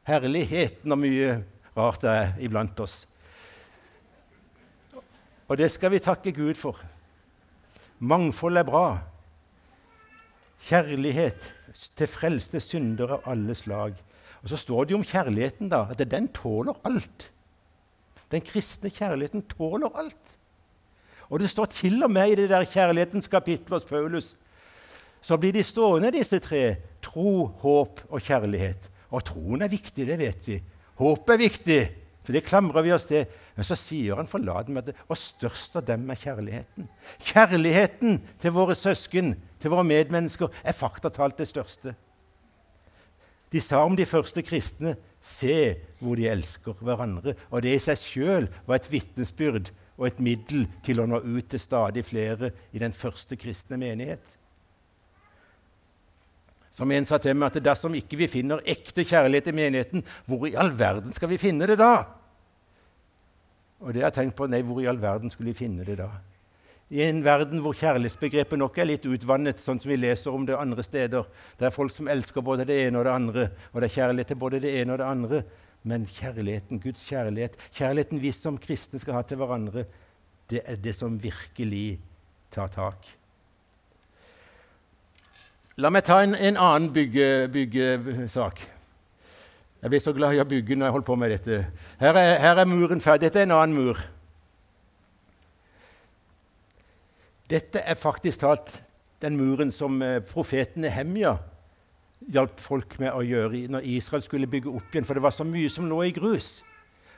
Herligheten 0.07 0.93
og 0.93 1.01
mye 1.03 1.35
rart 1.77 2.01
det 2.01 2.11
er 2.11 2.31
iblant 2.41 2.79
oss. 2.81 3.03
Og 5.51 5.59
det 5.59 5.69
skal 5.73 5.91
vi 5.93 6.01
takke 6.01 6.33
Gud 6.33 6.55
for. 6.57 6.79
Mangfold 7.99 8.57
er 8.57 8.65
bra. 8.65 8.85
Kjærlighet 10.65 11.51
til 11.97 12.09
frelste 12.09 12.61
syndere 12.63 13.19
av 13.19 13.29
alle 13.33 13.53
slag. 13.57 13.93
Og 14.41 14.49
så 14.49 14.57
står 14.57 14.87
det 14.87 14.95
jo 14.95 15.01
om 15.01 15.05
kjærligheten 15.05 15.69
da, 15.69 15.85
at 15.91 16.01
den 16.09 16.31
tåler 16.33 16.79
alt. 16.87 17.29
Den 18.31 18.41
kristne 18.41 18.89
kjærligheten 18.89 19.43
tåler 19.51 19.91
alt. 19.93 20.37
Og 21.29 21.39
det 21.39 21.51
står 21.51 21.69
til 21.75 22.01
og 22.03 22.11
med 22.11 22.31
i 22.31 22.39
det 22.41 22.49
der 22.49 22.65
kjærlighetens 22.65 23.29
kapittel 23.31 23.77
hos 23.77 23.85
Paulus 23.87 24.33
så 25.21 25.37
blir 25.37 25.53
de 25.53 25.63
stående, 25.65 26.11
disse 26.13 26.39
tre. 26.41 26.63
Tro, 27.05 27.51
håp 27.61 28.03
og 28.09 28.21
kjærlighet. 28.21 28.89
Og 29.11 29.23
troen 29.27 29.61
er 29.61 29.71
viktig, 29.71 30.05
det 30.07 30.17
vet 30.19 30.47
vi. 30.49 30.57
Håp 31.01 31.29
er 31.33 31.41
viktig, 31.41 31.79
for 32.25 32.35
det 32.35 32.45
klamrer 32.45 32.85
vi 32.85 32.93
oss 32.95 33.07
til. 33.09 33.25
Men 33.57 33.67
så 33.67 33.77
sier 33.77 34.17
han 34.17 34.29
forlaten 34.29 34.77
med 34.77 34.89
det, 34.89 34.95
og 35.09 35.19
størst 35.19 35.75
av 35.77 35.85
dem 35.85 36.07
er 36.09 36.19
kjærligheten. 36.21 36.87
Kjærligheten 37.27 38.21
til 38.41 38.55
våre 38.55 38.77
søsken, 38.77 39.35
til 39.61 39.73
våre 39.73 39.85
medmennesker, 39.85 40.49
er 40.63 40.77
faktatalt 40.77 41.41
det 41.41 41.49
største. 41.51 41.95
De 43.51 43.59
sa 43.59 43.81
om 43.83 43.97
de 43.99 44.07
første 44.07 44.41
kristne 44.47 44.95
se 45.21 45.75
hvor 45.99 46.15
de 46.15 46.29
elsker 46.31 46.77
hverandre. 46.79 47.35
Og 47.51 47.65
det 47.65 47.75
i 47.75 47.81
seg 47.83 47.99
sjøl 47.99 48.47
var 48.65 48.79
et 48.79 48.91
vitnesbyrd 48.93 49.73
og 49.99 50.07
et 50.07 50.21
middel 50.23 50.63
til 50.85 51.01
å 51.03 51.07
nå 51.09 51.19
ut 51.19 51.51
til 51.51 51.61
stadig 51.61 52.05
flere 52.07 52.53
i 52.71 52.79
den 52.81 52.95
første 52.95 53.35
kristne 53.37 53.77
menighet. 53.81 54.23
Som 56.71 56.91
en 56.95 57.05
sa 57.07 57.19
til 57.19 57.35
meg, 57.35 57.51
at 57.51 57.63
dersom 57.65 57.95
ikke 57.99 58.19
vi 58.21 58.29
finner 58.31 58.63
ekte 58.69 59.03
kjærlighet 59.03 59.51
i 59.51 59.55
menigheten, 59.55 60.03
hvor 60.25 60.47
i 60.47 60.55
all 60.55 60.71
verden 60.79 61.11
skal 61.15 61.31
vi 61.31 61.39
finne 61.41 61.67
det 61.67 61.77
da? 61.81 61.93
Og 63.81 63.93
det 63.93 64.03
har 64.03 64.11
jeg 64.11 64.19
tenkt 64.21 64.37
på, 64.37 64.47
nei, 64.47 64.61
hvor 64.63 64.79
i 64.79 64.87
all 64.87 65.01
verden 65.01 65.33
skulle 65.33 65.51
vi 65.51 65.63
finne 65.63 65.85
det 65.87 65.97
da? 65.99 66.09
I 66.91 67.05
en 67.05 67.21
verden 67.23 67.61
hvor 67.63 67.75
kjærlighetsbegrepet 67.79 68.59
nok 68.59 68.77
er 68.81 68.89
litt 68.89 69.05
utvannet, 69.07 69.61
sånn 69.63 69.79
som 69.79 69.91
vi 69.93 69.97
leser 69.99 70.33
om 70.35 70.43
det 70.47 70.57
andre 70.59 70.83
steder. 70.83 71.27
Det 71.59 71.67
er 71.67 71.75
folk 71.75 71.93
som 71.95 72.09
elsker 72.11 72.43
både 72.43 72.65
det 72.67 72.81
ene 72.85 72.99
og 72.99 73.07
det 73.07 73.13
andre, 73.15 73.45
og 73.71 73.79
det 73.79 73.87
er 73.87 73.95
kjærlighet 73.95 74.31
til 74.33 74.39
både 74.41 74.59
det 74.63 74.73
ene 74.81 74.95
og 74.95 74.99
det 74.99 75.07
andre. 75.07 75.41
Men 75.87 76.03
kjærligheten, 76.05 76.81
Guds 76.83 77.05
kjærlighet, 77.07 77.55
kjærligheten 77.73 78.21
vi 78.21 78.33
som 78.35 78.59
kristne 78.61 78.99
skal 79.01 79.17
ha 79.17 79.23
til 79.25 79.39
hverandre, 79.39 79.85
det 80.51 80.65
er 80.67 80.83
det 80.83 80.93
som 80.97 81.15
virkelig 81.19 82.01
tar 82.51 82.69
tak. 82.75 83.07
La 85.81 85.89
meg 85.89 86.03
ta 86.05 86.19
en, 86.21 86.35
en 86.35 86.57
annen 86.61 86.91
byggesak. 86.93 87.49
Bygge 87.53 88.71
jeg 89.81 89.89
blir 89.89 90.01
så 90.03 90.11
glad 90.13 90.35
i 90.35 90.41
å 90.41 90.45
bygge 90.45 90.75
når 90.77 90.85
jeg 90.85 90.93
holder 90.93 91.07
på 91.07 91.15
med 91.17 91.31
dette. 91.33 91.55
Her 91.97 92.17
er, 92.19 92.35
her 92.43 92.59
er 92.61 92.67
muren 92.69 92.99
ferdig. 93.01 93.25
Dette 93.25 93.41
er 93.41 93.47
en 93.47 93.55
annen 93.55 93.73
mur. 93.73 93.97
Dette 97.49 97.81
er 97.81 97.97
faktisk 97.97 98.43
talt 98.43 98.75
den 99.25 99.39
muren 99.39 99.73
som 99.73 99.97
eh, 100.05 100.19
profeten 100.21 100.85
Nehemja 100.85 101.33
hjalp 102.29 102.61
folk 102.61 102.99
med 103.01 103.09
å 103.17 103.25
gjøre 103.25 103.63
når 103.73 103.87
Israel 103.89 104.21
skulle 104.21 104.49
bygge 104.49 104.69
opp 104.69 104.93
igjen, 104.93 105.07
for 105.07 105.17
det 105.17 105.25
var 105.25 105.33
så 105.33 105.47
mye 105.49 105.69
som 105.73 105.89
lå 105.89 106.03
i 106.05 106.13
grus. 106.13 106.59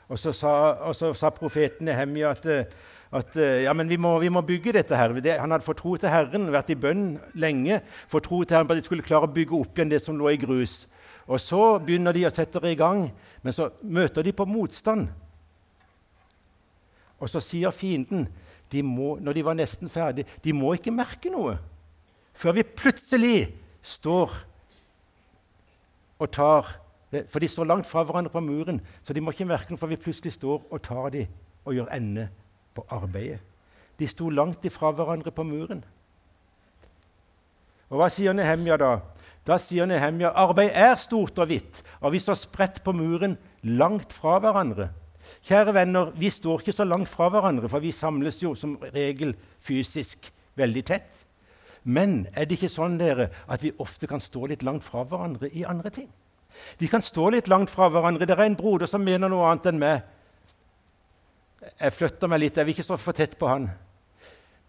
Og 0.08 0.16
så 0.20 0.32
sa, 0.36 0.54
og 0.88 0.96
så 0.96 1.12
sa 1.18 1.36
profeten 1.36 1.90
Nehemja 1.90 2.32
at 2.32 2.48
eh, 2.48 2.80
at 3.14 3.36
eh, 3.38 3.64
ja, 3.68 3.74
men 3.78 3.90
vi 3.90 3.98
må, 4.02 4.16
vi 4.20 4.32
må 4.34 4.42
bygge 4.42 4.74
dette. 4.74 4.98
her. 4.98 5.14
Det, 5.22 5.36
han 5.40 5.52
hadde 5.54 5.66
fått 5.66 5.82
tro 5.84 5.96
til 5.98 6.10
Herren, 6.10 6.50
vært 6.54 6.72
i 6.74 6.80
bønn 6.80 7.20
lenge, 7.38 7.82
fått 8.10 8.26
tro 8.26 8.42
til 8.42 8.58
Herren 8.58 8.70
på 8.70 8.74
at 8.74 8.82
de 8.82 8.88
skulle 8.88 9.06
klare 9.06 9.30
å 9.30 9.34
bygge 9.34 9.60
opp 9.60 9.78
igjen 9.78 9.92
det 9.92 10.02
som 10.02 10.18
lå 10.18 10.32
i 10.34 10.40
grus. 10.42 10.88
Og 11.30 11.40
Så 11.40 11.62
begynner 11.86 12.16
de 12.16 12.26
å 12.28 12.34
sette 12.34 12.60
det 12.64 12.74
i 12.74 12.80
gang, 12.80 13.06
men 13.44 13.54
så 13.54 13.70
møter 13.82 14.26
de 14.26 14.34
på 14.36 14.48
motstand. 14.50 15.12
Og 17.22 17.30
så 17.30 17.40
sier 17.40 17.72
fienden, 17.72 18.28
de 18.74 18.82
må, 18.82 19.14
når 19.22 19.38
de 19.38 19.46
var 19.46 19.56
nesten 19.56 19.92
ferdige, 19.94 20.28
de 20.44 20.54
må 20.58 20.74
ikke 20.74 20.92
merke 20.92 21.30
noe 21.32 21.60
før 22.34 22.56
vi 22.58 22.64
plutselig 22.66 23.38
står 23.86 24.32
og 26.18 26.32
tar 26.34 26.80
For 27.30 27.38
de 27.38 27.46
står 27.46 27.68
langt 27.70 27.86
fra 27.86 28.02
hverandre 28.02 28.32
på 28.34 28.42
muren, 28.42 28.80
så 29.06 29.14
de 29.14 29.22
må 29.22 29.30
ikke 29.30 29.46
merke 29.46 29.70
noe 29.70 29.78
før 29.78 29.92
vi 29.92 30.00
plutselig 30.02 30.34
står 30.34 30.64
og 30.66 30.80
tar 30.82 31.12
dem 31.14 31.28
og 31.62 31.76
gjør 31.78 31.92
ende 31.94 32.24
på 32.76 32.86
arbeidet. 32.90 33.42
De 34.00 34.08
sto 34.10 34.30
langt 34.30 34.66
ifra 34.66 34.92
hverandre 34.92 35.32
på 35.32 35.46
muren. 35.46 35.84
Og 37.94 38.00
Hva 38.00 38.10
sier 38.10 38.34
Nehemja 38.34 38.78
da? 38.82 38.94
Da 39.46 39.60
sier 39.62 39.86
Nehemja 39.86 40.32
arbeid 40.40 40.72
er 40.74 40.96
stort 40.98 41.38
og 41.38 41.50
hvitt, 41.52 41.84
og 42.02 42.16
vi 42.16 42.22
står 42.24 42.40
spredt 42.40 42.80
på 42.84 42.96
muren 42.96 43.36
langt 43.64 44.16
fra 44.16 44.40
hverandre. 44.42 44.90
Kjære 45.44 45.76
venner, 45.76 46.12
vi 46.16 46.32
står 46.32 46.64
ikke 46.64 46.76
så 46.76 46.88
langt 46.88 47.12
fra 47.12 47.30
hverandre, 47.32 47.70
for 47.70 47.84
vi 47.84 47.92
samles 47.96 48.42
jo 48.42 48.54
som 48.60 48.78
regel 48.96 49.36
fysisk 49.64 50.32
veldig 50.60 50.84
tett. 50.88 51.24
Men 51.84 52.24
er 52.32 52.48
det 52.48 52.58
ikke 52.58 52.72
sånn 52.72 52.98
dere, 53.00 53.30
at 53.52 53.64
vi 53.64 53.74
ofte 53.84 54.08
kan 54.08 54.24
stå 54.24 54.48
litt 54.52 54.64
langt 54.64 54.86
fra 54.88 55.04
hverandre 55.04 55.52
i 55.52 55.66
andre 55.68 55.92
ting? 55.92 56.10
Vi 56.80 56.88
kan 56.88 57.04
stå 57.04 57.30
litt 57.34 57.50
langt 57.52 57.72
fra 57.74 57.90
hverandre. 57.92 58.26
Det 58.26 58.36
er 58.38 58.46
en 58.46 58.58
broder 58.60 58.88
som 58.88 59.04
mener 59.04 59.32
noe 59.32 59.50
annet 59.50 59.72
enn 59.72 59.82
meg. 59.82 60.04
Jeg 61.80 61.96
flytter 61.96 62.32
meg 62.32 62.44
litt. 62.44 62.58
Jeg 62.58 62.68
vil 62.68 62.76
ikke 62.76 62.86
stå 62.86 62.98
for 63.00 63.18
tett 63.18 63.36
på 63.40 63.50
han. 63.50 63.68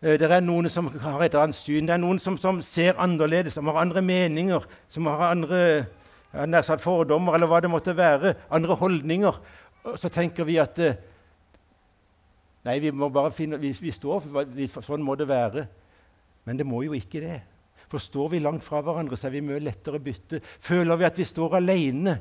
Eh, 0.02 0.16
det 0.20 0.28
er 0.28 0.44
noen 0.44 0.68
som 0.72 0.88
har 1.02 1.24
et 1.24 1.36
annet 1.38 1.58
syn. 1.58 1.88
Det 1.88 1.96
er 1.96 2.02
noen 2.02 2.20
som, 2.22 2.36
som 2.40 2.60
ser 2.64 2.98
annerledes, 3.02 3.56
som 3.56 3.68
har 3.70 3.80
andre 3.82 4.02
meninger, 4.04 4.66
som 4.92 5.08
har 5.10 5.30
andre 5.30 5.60
ja, 6.34 6.76
fordommer, 6.82 7.36
eller 7.36 7.50
hva 7.50 7.62
det 7.64 7.72
måtte 7.72 7.96
være. 7.96 8.34
Andre 8.54 8.76
holdninger. 8.78 9.40
Og 9.84 9.98
så 10.00 10.10
tenker 10.12 10.48
vi 10.48 10.60
at 10.62 10.80
eh, 10.82 11.00
Nei, 12.64 12.78
vi 12.80 12.94
må 12.96 13.10
bare 13.12 13.28
finne 13.36 13.58
Vi, 13.60 13.74
vi 13.76 13.90
står 13.92 14.22
for 14.24 14.86
Sånn 14.86 15.02
må 15.04 15.18
det 15.20 15.26
være. 15.28 15.66
Men 16.48 16.56
det 16.56 16.64
må 16.64 16.80
jo 16.86 16.94
ikke 16.96 17.20
det. 17.20 17.42
For 17.92 18.00
står 18.00 18.30
vi 18.32 18.40
langt 18.40 18.64
fra 18.64 18.80
hverandre, 18.84 19.16
så 19.20 19.28
er 19.28 19.34
vi 19.36 19.42
mye 19.44 19.60
lettere 19.60 20.00
å 20.00 20.02
bytte. 20.02 20.40
Føler 20.64 20.96
vi 20.98 21.06
at 21.06 21.20
vi 21.20 21.26
står 21.28 21.58
alene 21.60 22.16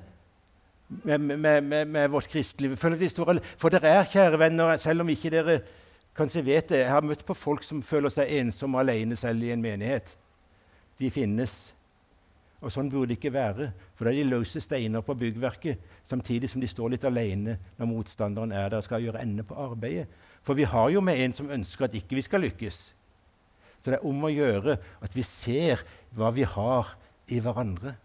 med, 1.04 1.20
med, 1.20 1.64
med, 1.64 1.88
med 1.88 2.10
vårt 2.14 2.30
kristeliv. 2.32 2.76
For 2.78 3.74
dere 3.74 3.94
er, 4.00 4.10
kjære 4.10 4.40
venner, 4.40 4.78
selv 4.78 5.04
om 5.04 5.10
ikke 5.14 5.32
dere 5.34 5.60
kanskje 6.14 6.46
vet 6.46 6.70
det 6.70 6.84
Jeg 6.84 6.92
har 6.94 7.06
møtt 7.06 7.26
på 7.26 7.34
folk 7.34 7.64
som 7.66 7.82
føler 7.82 8.14
seg 8.14 8.32
ensomme 8.40 8.78
og 8.78 8.86
alene 8.86 9.18
selv 9.18 9.44
i 9.44 9.54
en 9.54 9.64
menighet. 9.64 10.16
De 11.00 11.10
finnes. 11.12 11.54
Og 12.64 12.72
sånn 12.72 12.88
burde 12.92 13.12
det 13.12 13.18
ikke 13.18 13.34
være, 13.36 13.72
for 13.98 14.08
da 14.08 14.14
er 14.14 14.22
de 14.22 14.30
løse 14.38 14.62
steiner 14.64 15.04
på 15.04 15.18
byggverket, 15.20 15.82
samtidig 16.08 16.48
som 16.48 16.62
de 16.64 16.70
står 16.72 16.94
litt 16.94 17.08
alene 17.08 17.58
når 17.76 17.90
motstanderen 17.90 18.54
er 18.56 18.70
der 18.72 18.80
og 18.80 18.86
skal 18.88 19.04
gjøre 19.04 19.20
ende 19.20 19.44
på 19.44 19.58
arbeidet. 19.60 20.08
For 20.44 20.56
vi 20.56 20.68
har 20.68 20.92
jo 20.94 21.02
med 21.04 21.20
en 21.20 21.36
som 21.36 21.52
ønsker 21.52 21.90
at 21.90 21.98
ikke 22.00 22.16
vi 22.16 22.24
skal 22.24 22.44
lykkes. 22.46 22.78
Så 23.84 23.92
det 23.92 23.98
er 23.98 24.08
om 24.08 24.24
å 24.24 24.32
gjøre 24.32 24.78
at 25.04 25.16
vi 25.16 25.26
ser 25.28 25.84
hva 26.16 26.32
vi 26.32 26.48
har 26.48 26.96
i 27.28 27.42
hverandre. 27.44 27.98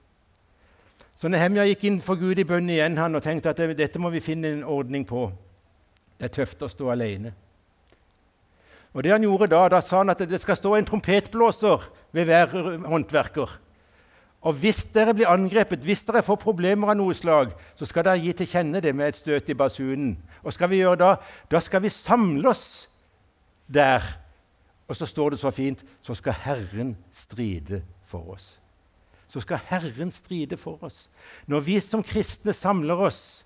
Så 1.18 1.26
Nehemja 1.26 1.64
gikk 1.66 1.82
inn 1.88 1.98
for 2.02 2.18
Gud 2.18 2.38
i 2.38 2.46
bønn 2.46 2.68
igjen 2.70 2.98
han, 2.98 3.16
og 3.18 3.24
tenkte 3.24 3.50
at 3.50 3.58
dette 3.74 3.98
må 3.98 4.10
vi 4.14 4.22
finne 4.22 4.52
en 4.54 4.66
ordning 4.66 5.02
på. 5.06 5.26
Det 6.18 6.28
er 6.28 6.34
tøft 6.34 6.62
å 6.62 6.70
stå 6.70 6.92
alene. 6.94 7.32
Og 8.94 9.02
det 9.02 9.12
han 9.12 9.22
gjorde 9.26 9.50
Da 9.50 9.64
da 9.68 9.80
sa 9.82 10.00
han 10.00 10.10
at 10.10 10.22
det 10.30 10.40
skal 10.40 10.56
stå 10.56 10.76
en 10.76 10.86
trompetblåser 10.86 11.88
ved 12.14 12.30
hver 12.30 12.54
håndverker. 12.86 13.50
Og 14.46 14.54
hvis 14.62 14.84
dere 14.94 15.16
blir 15.18 15.30
angrepet, 15.30 15.82
hvis 15.82 16.04
dere 16.06 16.22
får 16.22 16.38
problemer 16.38 16.92
av 16.92 16.96
noe 17.00 17.14
slag, 17.14 17.50
så 17.74 17.86
skal 17.86 18.06
dere 18.06 18.22
gi 18.22 18.36
til 18.38 18.50
kjenne 18.52 18.80
det 18.80 18.94
med 18.94 19.10
et 19.10 19.18
støt 19.18 19.50
i 19.50 19.58
basunen. 19.58 20.14
Og 20.46 20.54
skal 20.54 20.70
vi 20.70 20.78
gjøre 20.84 21.02
da? 21.02 21.10
Da 21.50 21.58
skal 21.60 21.82
vi 21.82 21.90
samle 21.90 22.54
oss 22.54 22.86
der. 23.66 24.06
Og 24.86 24.96
så 24.96 25.06
står 25.06 25.34
det 25.34 25.42
så 25.42 25.50
fint 25.50 25.82
så 26.00 26.14
skal 26.14 26.38
Herren 26.46 26.94
stride 27.10 27.82
for 28.06 28.38
oss 28.38 28.54
så 29.28 29.42
skal 29.44 29.60
Herren 29.68 30.10
stride 30.12 30.56
for 30.56 30.80
oss. 30.84 31.06
Når 31.46 31.60
vi 31.66 31.76
som 31.84 32.02
kristne 32.02 32.54
samler 32.56 33.06
oss 33.08 33.44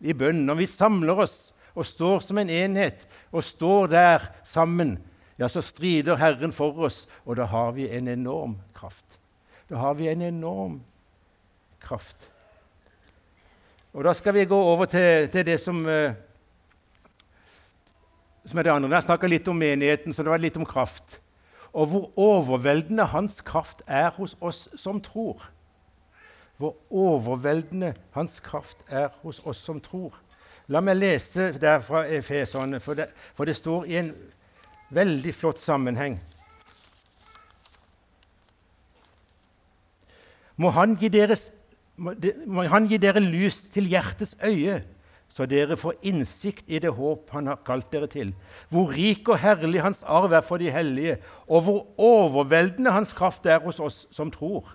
i 0.00 0.14
bønn, 0.16 0.46
når 0.48 0.62
vi 0.62 0.68
samler 0.70 1.20
oss 1.26 1.38
og 1.78 1.86
står 1.86 2.22
som 2.24 2.40
en 2.40 2.50
enhet 2.50 3.04
og 3.30 3.44
står 3.44 3.92
der 3.92 4.24
sammen, 4.48 4.96
ja, 5.38 5.46
så 5.52 5.62
strider 5.62 6.18
Herren 6.18 6.52
for 6.54 6.80
oss, 6.88 7.04
og 7.24 7.36
da 7.38 7.46
har 7.46 7.76
vi 7.76 7.86
en 7.94 8.08
enorm 8.08 8.56
kraft. 8.74 9.20
Da 9.68 9.78
har 9.78 9.94
vi 9.94 10.08
en 10.08 10.24
enorm 10.24 10.80
kraft. 11.84 12.30
Og 13.92 14.04
da 14.04 14.14
skal 14.16 14.34
vi 14.34 14.48
gå 14.48 14.56
over 14.56 14.88
til, 14.90 15.28
til 15.30 15.46
det 15.46 15.60
som, 15.60 15.84
uh, 15.86 16.10
som 18.48 18.58
er 18.58 18.66
det 18.66 18.72
andre. 18.72 18.96
Jeg 18.96 19.06
snakka 19.06 19.30
litt 19.30 19.48
om 19.48 19.60
menigheten, 19.60 20.14
så 20.14 20.24
det 20.24 20.32
var 20.32 20.42
litt 20.42 20.58
om 20.58 20.66
kraft 20.66 21.20
og 21.72 21.86
hvor 21.86 22.06
overveldende 22.16 23.04
hans 23.12 23.40
kraft 23.40 23.82
er 23.86 24.10
hos 24.16 24.36
oss 24.40 24.68
som 24.76 25.00
tror. 25.04 25.44
Hvor 26.56 26.76
overveldende 26.90 27.94
hans 28.16 28.40
kraft 28.40 28.80
er 28.88 29.12
hos 29.22 29.40
oss 29.46 29.60
som 29.62 29.80
tror. 29.80 30.16
La 30.68 30.80
meg 30.84 30.98
lese 30.98 31.52
der 31.60 31.80
fra 31.80 32.04
Efesene, 32.12 32.80
for, 32.80 32.98
for 33.36 33.48
det 33.48 33.56
står 33.56 33.86
i 33.88 33.96
en 34.00 34.10
veldig 34.92 35.32
flott 35.34 35.60
sammenheng. 35.60 36.18
Må 40.58 40.72
han 40.74 40.96
gi, 40.98 41.08
deres, 41.12 41.48
må 41.96 42.66
han 42.66 42.88
gi 42.90 42.98
dere 43.00 43.22
lys 43.22 43.62
til 43.72 43.86
hjertets 43.88 44.34
øye 44.42 44.80
så 45.28 45.46
dere 45.46 45.76
får 45.76 45.98
innsikt 46.08 46.70
i 46.72 46.80
det 46.82 46.94
håp 46.96 47.30
han 47.34 47.50
har 47.50 47.60
kalt 47.66 47.90
dere 47.92 48.08
til. 48.10 48.32
Hvor 48.72 48.90
rik 48.94 49.28
og 49.28 49.40
herlig 49.42 49.84
hans 49.84 50.02
arv 50.02 50.32
er 50.32 50.44
for 50.44 50.60
de 50.60 50.72
hellige, 50.72 51.18
og 51.46 51.66
hvor 51.66 51.86
overveldende 52.00 52.94
hans 52.96 53.12
kraft 53.16 53.46
er 53.46 53.60
hos 53.64 53.80
oss 53.80 54.06
som 54.14 54.32
tror. 54.34 54.74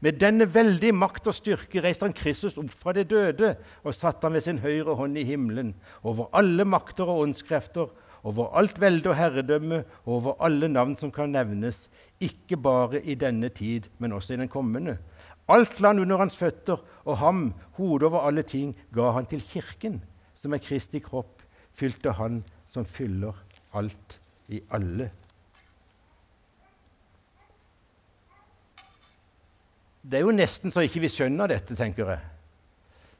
Med 0.00 0.20
denne 0.20 0.46
veldige 0.48 0.94
makt 0.96 1.28
og 1.28 1.36
styrke 1.36 1.82
reiste 1.84 2.06
han 2.06 2.16
Kristus 2.16 2.56
opp 2.60 2.72
fra 2.72 2.94
de 2.96 3.04
døde 3.08 3.54
og 3.82 3.96
satte 3.96 4.26
han 4.26 4.36
ved 4.36 4.44
sin 4.46 4.62
høyre 4.62 4.96
hånd 4.96 5.18
i 5.20 5.26
himmelen, 5.28 5.74
over 6.02 6.30
alle 6.36 6.64
makter 6.64 7.08
og 7.08 7.26
åndskrefter, 7.26 7.90
over 8.24 8.54
alt 8.56 8.78
velde 8.80 9.10
og 9.12 9.18
herredømme, 9.18 9.82
og 10.04 10.14
over 10.18 10.44
alle 10.46 10.68
navn 10.72 10.94
som 10.96 11.12
kan 11.12 11.34
nevnes, 11.34 11.88
ikke 12.20 12.56
bare 12.56 13.02
i 13.02 13.16
denne 13.20 13.50
tid, 13.52 13.90
men 13.98 14.12
også 14.16 14.34
i 14.34 14.40
den 14.40 14.48
kommende. 14.48 14.96
Alt 15.48 15.80
land 15.80 16.00
under 16.00 16.16
hans 16.22 16.36
føtter, 16.36 16.80
og 17.04 17.18
ham, 17.20 17.54
hodet 17.76 18.08
over 18.08 18.26
alle 18.26 18.42
ting, 18.42 18.72
ga 18.94 19.10
han 19.12 19.26
til 19.28 19.42
kirken, 19.44 20.00
som 20.34 20.54
er 20.56 20.62
Kristi 20.64 21.02
kropp, 21.04 21.42
fylte 21.74 22.14
han 22.16 22.40
som 22.70 22.86
fyller 22.88 23.36
alt 23.74 24.20
i 24.48 24.62
alle. 24.72 25.10
Det 30.04 30.18
er 30.18 30.24
jo 30.26 30.36
nesten 30.36 30.72
så 30.72 30.84
ikke 30.84 31.04
vi 31.04 31.12
skjønner 31.12 31.48
dette, 31.48 31.76
tenker 31.76 32.12
jeg. 32.12 32.24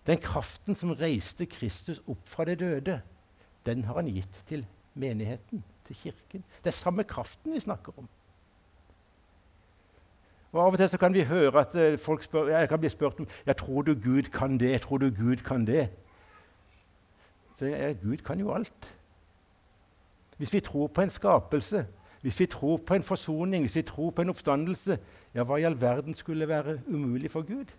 Den 0.05 0.21
kraften 0.21 0.77
som 0.77 0.93
reiste 1.01 1.47
Kristus 1.49 2.03
opp 2.05 2.29
fra 2.29 2.45
det 2.49 2.59
døde, 2.61 2.99
den 3.65 3.87
har 3.89 3.97
han 4.01 4.11
gitt 4.13 4.43
til 4.49 4.67
menigheten, 5.01 5.63
til 5.89 5.97
kirken. 5.97 6.45
Det 6.61 6.73
er 6.73 6.77
samme 6.77 7.07
kraften 7.09 7.57
vi 7.57 7.63
snakker 7.65 7.97
om. 7.99 8.09
Og 10.55 10.61
Av 10.63 10.77
og 10.77 10.79
til 10.79 10.99
kan 11.03 11.15
vi 11.15 11.25
høre 11.27 11.61
at 11.65 11.73
uh, 11.75 11.99
folk 11.99 12.23
spør, 12.23 12.53
jeg 12.55 12.69
kan 12.71 12.79
bli 12.79 12.89
spurt 12.89 13.21
om 13.21 13.27
jeg 13.47 13.57
tror 13.59 13.83
du 13.83 13.95
Gud 13.95 14.31
kan 14.31 14.55
det. 14.61 14.81
Tror 14.81 14.99
du 15.03 15.11
Gud 15.11 15.43
kan 15.43 15.67
det? 15.67 15.89
Så 17.59 17.67
jeg, 17.67 17.97
Gud 18.03 18.23
kan 18.23 18.39
jo 18.39 18.55
alt. 18.55 18.95
Hvis 20.37 20.53
vi 20.53 20.61
tror 20.61 20.87
på 20.87 21.01
en 21.01 21.11
skapelse, 21.11 21.87
hvis 22.23 22.41
vi 22.41 22.47
tror 22.47 22.77
på 22.77 22.95
en 22.95 23.03
forsoning, 23.03 23.63
hvis 23.63 23.77
vi 23.77 23.83
tror 23.83 24.11
på 24.11 24.23
en 24.23 24.31
oppstandelse, 24.31 24.99
ja, 25.35 25.43
hva 25.43 25.59
i 25.59 25.67
all 25.67 25.81
verden 25.81 26.15
skulle 26.15 26.49
være 26.49 26.79
umulig 26.87 27.31
for 27.31 27.43
Gud? 27.43 27.75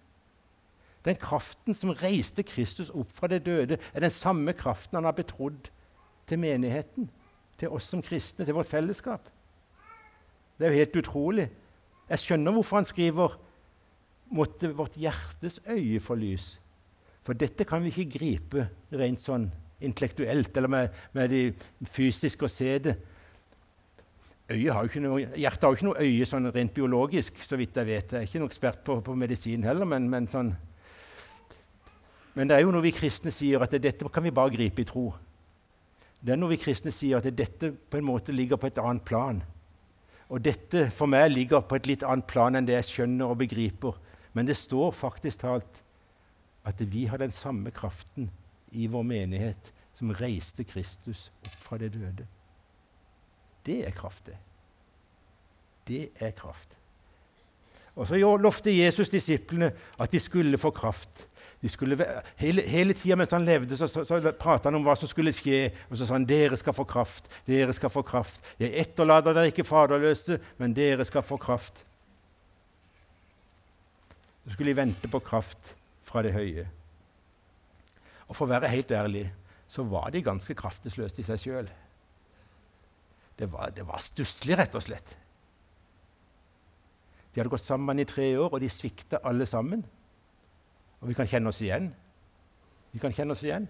Den 1.06 1.16
kraften 1.16 1.76
som 1.76 1.90
reiste 1.90 2.44
Kristus 2.44 2.90
opp 2.90 3.12
fra 3.12 3.28
det 3.28 3.46
døde, 3.46 3.78
er 3.94 4.00
den 4.00 4.12
samme 4.12 4.54
kraften 4.54 4.98
han 4.98 5.04
har 5.04 5.12
betrodd 5.16 5.72
til 6.28 6.40
menigheten, 6.40 7.10
til 7.58 7.70
oss 7.70 7.88
som 7.88 8.02
kristne, 8.02 8.46
til 8.46 8.54
vårt 8.54 8.68
fellesskap. 8.68 9.30
Det 10.60 10.66
er 10.66 10.72
jo 10.72 10.78
helt 10.78 10.96
utrolig. 10.96 11.50
Jeg 12.10 12.22
skjønner 12.22 12.54
hvorfor 12.54 12.82
han 12.82 12.86
skriver 12.86 13.38
'måtte 14.32 14.74
vårt 14.78 14.98
hjertes 14.98 15.60
øye 15.68 16.00
få 16.00 16.16
lys'. 16.16 16.58
For 17.24 17.34
dette 17.34 17.66
kan 17.66 17.84
vi 17.84 17.90
ikke 17.90 18.20
gripe 18.20 18.70
rent 18.94 19.22
sånn 19.22 19.52
intellektuelt 19.82 20.58
eller 20.58 20.68
med, 20.68 20.90
med 21.14 21.30
det 21.30 21.56
fysiske 21.90 22.46
å 22.46 22.52
se 22.52 22.78
det. 22.80 22.96
Har 24.46 25.00
noe, 25.02 25.24
hjertet 25.34 25.64
har 25.64 25.72
jo 25.74 25.78
ikke 25.80 25.88
noe 25.88 26.04
øye 26.06 26.26
sånn 26.30 26.52
rent 26.54 26.74
biologisk, 26.76 27.40
så 27.42 27.58
vidt 27.58 27.76
jeg 27.76 27.88
vet. 27.88 28.12
Jeg 28.14 28.20
er 28.20 28.28
ikke 28.28 28.42
noen 28.44 28.52
ekspert 28.52 28.84
på, 28.86 29.00
på 29.02 29.16
medisin 29.18 29.66
heller, 29.66 29.90
men, 29.90 30.06
men, 30.10 30.28
sånn. 30.30 30.52
men, 32.36 32.48
det 32.48 32.60
er 32.60 32.62
jo 32.62 32.76
noe 32.76 32.86
vi 32.86 32.94
kristne 32.94 33.34
sier, 33.34 33.64
at 33.66 33.74
dette 33.82 34.06
kan 34.14 34.24
vi 34.24 34.36
bare 34.36 34.54
gripe 34.54 34.86
i 34.86 34.86
tro. 34.86 35.08
Det 36.22 36.36
er 36.36 36.38
noe 36.38 36.54
vi 36.54 36.62
kristne 36.62 36.94
sier, 36.94 37.18
at 37.18 37.38
dette 37.38 37.72
på 37.74 37.98
en 37.98 38.06
måte 38.06 38.36
ligger 38.36 38.62
på 38.62 38.70
et 38.70 38.82
annet 38.82 39.06
plan. 39.06 39.42
Og 40.30 40.42
dette 40.42 40.88
for 40.94 41.10
meg 41.12 41.30
ligger 41.32 41.66
på 41.68 41.78
et 41.78 41.90
litt 41.90 42.06
annet 42.06 42.28
plan 42.30 42.58
enn 42.58 42.66
det 42.66 42.80
jeg 42.80 42.90
skjønner 42.92 43.32
og 43.32 43.40
begriper. 43.44 43.98
Men 44.34 44.48
det 44.50 44.58
står 44.58 44.96
faktisk 44.98 45.44
talt 45.44 45.82
at 46.66 46.82
vi 46.82 47.06
har 47.12 47.22
den 47.22 47.34
samme 47.34 47.72
kraften 47.72 48.32
i 48.74 48.88
vår 48.92 49.06
menighet 49.06 49.70
som 49.96 50.14
reiste 50.18 50.66
Kristus 50.68 51.30
opp 51.46 51.60
fra 51.68 51.78
det 51.80 51.94
døde. 51.94 52.26
Det 53.66 53.84
er 53.86 53.94
kraft, 53.96 54.26
det. 54.28 54.38
Det 55.86 56.10
er 56.22 56.34
kraft. 56.38 56.74
Og 57.96 58.08
så 58.10 58.20
lovte 58.20 58.74
Jesus 58.76 59.10
disiplene 59.10 59.72
at 60.00 60.12
de 60.12 60.20
skulle 60.20 60.60
få 60.60 60.74
kraft 60.76 61.28
skulle, 61.70 61.98
hele, 62.36 62.62
hele 62.62 62.94
tida 62.94 63.16
mens 63.18 63.32
han 63.34 63.46
levde, 63.46 63.78
så, 63.78 63.88
så, 63.88 64.04
så 64.06 64.34
prata 64.40 64.70
han 64.70 64.78
om 64.78 64.86
hva 64.86 64.96
som 65.00 65.10
skulle 65.10 65.34
skje. 65.36 65.72
Og 65.90 65.98
så 65.98 66.08
sa 66.08 66.18
han 66.18 66.28
dere 66.30 66.58
skal 66.60 66.76
få 66.76 66.86
kraft, 66.90 67.30
dere 67.48 67.74
skal 67.76 67.92
få 67.94 68.04
kraft. 68.06 68.42
Jeg 68.62 68.74
etterlater 68.86 69.36
dere 69.36 69.52
ikke 69.54 69.68
faderløse, 69.68 70.40
men 70.62 70.76
dere 70.78 71.06
skal 71.08 71.26
få 71.26 71.40
kraft. 71.42 71.84
Så 74.46 74.54
skulle 74.54 74.74
de 74.74 74.82
vente 74.82 75.10
på 75.10 75.24
kraft 75.26 75.74
fra 76.06 76.22
det 76.26 76.36
høye. 76.36 76.68
Og 78.28 78.36
for 78.38 78.46
å 78.46 78.54
være 78.54 78.74
helt 78.74 78.94
ærlig 78.94 79.28
så 79.70 79.86
var 79.90 80.12
de 80.14 80.22
ganske 80.26 80.54
kraftesløse 80.58 81.22
i 81.22 81.26
seg 81.26 81.42
sjøl. 81.42 81.70
Det 83.36 83.48
var, 83.52 83.72
det 83.76 83.84
var 83.88 84.04
stusslig, 84.04 84.56
rett 84.60 84.78
og 84.78 84.86
slett. 84.86 85.16
De 87.36 87.42
hadde 87.42 87.52
gått 87.52 87.66
sammen 87.66 88.00
i 88.00 88.08
tre 88.08 88.30
år, 88.40 88.54
og 88.54 88.62
de 88.64 88.70
svikta 88.72 89.20
alle 89.28 89.44
sammen. 89.46 89.82
Og 91.04 91.10
vi 91.10 91.16
kan 91.18 91.28
kjenne 91.28 91.52
oss 91.52 91.60
igjen. 91.60 91.90
Vi 92.96 93.02
kan 93.04 93.12
kjenne 93.12 93.36
oss 93.36 93.44
igjen. 93.44 93.66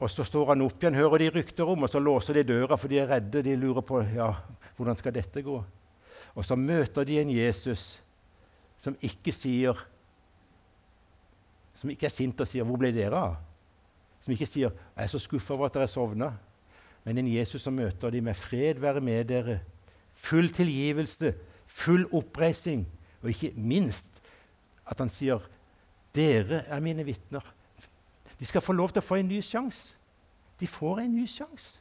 Og 0.00 0.08
så 0.12 0.24
står 0.24 0.54
han 0.54 0.64
opp 0.64 0.80
igjen, 0.80 0.96
hører 0.96 1.20
de 1.20 1.28
rykter 1.34 1.68
om, 1.68 1.84
og 1.84 1.92
så 1.92 2.00
låser 2.00 2.40
de 2.40 2.46
døra, 2.54 2.80
for 2.80 2.88
de 2.88 3.02
er 3.02 3.10
redde. 3.10 3.44
De 3.44 3.56
lurer 3.56 3.84
på 3.84 4.00
ja, 4.16 4.30
hvordan 4.78 4.96
skal 4.96 5.12
dette 5.12 5.44
gå. 5.44 5.58
Og 6.32 6.48
så 6.48 6.56
møter 6.56 7.04
de 7.04 7.20
en 7.20 7.36
Jesus 7.36 7.98
som 8.80 8.96
ikke 9.04 9.32
sier 9.32 9.76
Som 11.76 11.90
ikke 11.92 12.06
er 12.08 12.12
sint 12.12 12.40
og 12.40 12.48
sier 12.48 12.64
'Hvor 12.64 12.78
ble 12.80 12.88
dere 12.88 13.18
av?' 13.20 13.36
Som 14.20 14.32
ikke 14.32 14.46
sier 14.46 14.70
'Jeg 14.70 15.04
er 15.04 15.06
så 15.06 15.18
skuffa 15.18 15.54
over 15.54 15.66
at 15.66 15.74
dere 15.74 15.86
sovna'. 15.86 16.32
Men 17.06 17.20
en 17.22 17.28
Jesus 17.30 17.62
som 17.62 17.76
møter 17.78 18.10
dem 18.10 18.24
med 18.26 18.34
'Fred 18.34 18.80
være 18.82 19.00
med 19.00 19.24
dere', 19.30 19.60
full 20.12 20.50
tilgivelse, 20.50 21.34
full 21.66 22.06
oppreising, 22.12 22.86
og 23.22 23.28
ikke 23.30 23.52
minst 23.54 24.06
at 24.86 24.98
han 24.98 25.08
sier, 25.08 25.38
'Dere 26.14 26.64
er 26.66 26.80
mine 26.80 27.04
vitner'. 27.04 27.52
De 28.40 28.44
skal 28.44 28.60
få 28.60 28.72
lov 28.72 28.88
til 28.88 29.00
å 29.00 29.06
få 29.06 29.14
en 29.14 29.28
ny 29.28 29.40
sjanse. 29.40 29.94
De 30.60 30.66
får 30.66 30.98
en 31.00 31.14
ny 31.14 31.26
sjanse. 31.26 31.80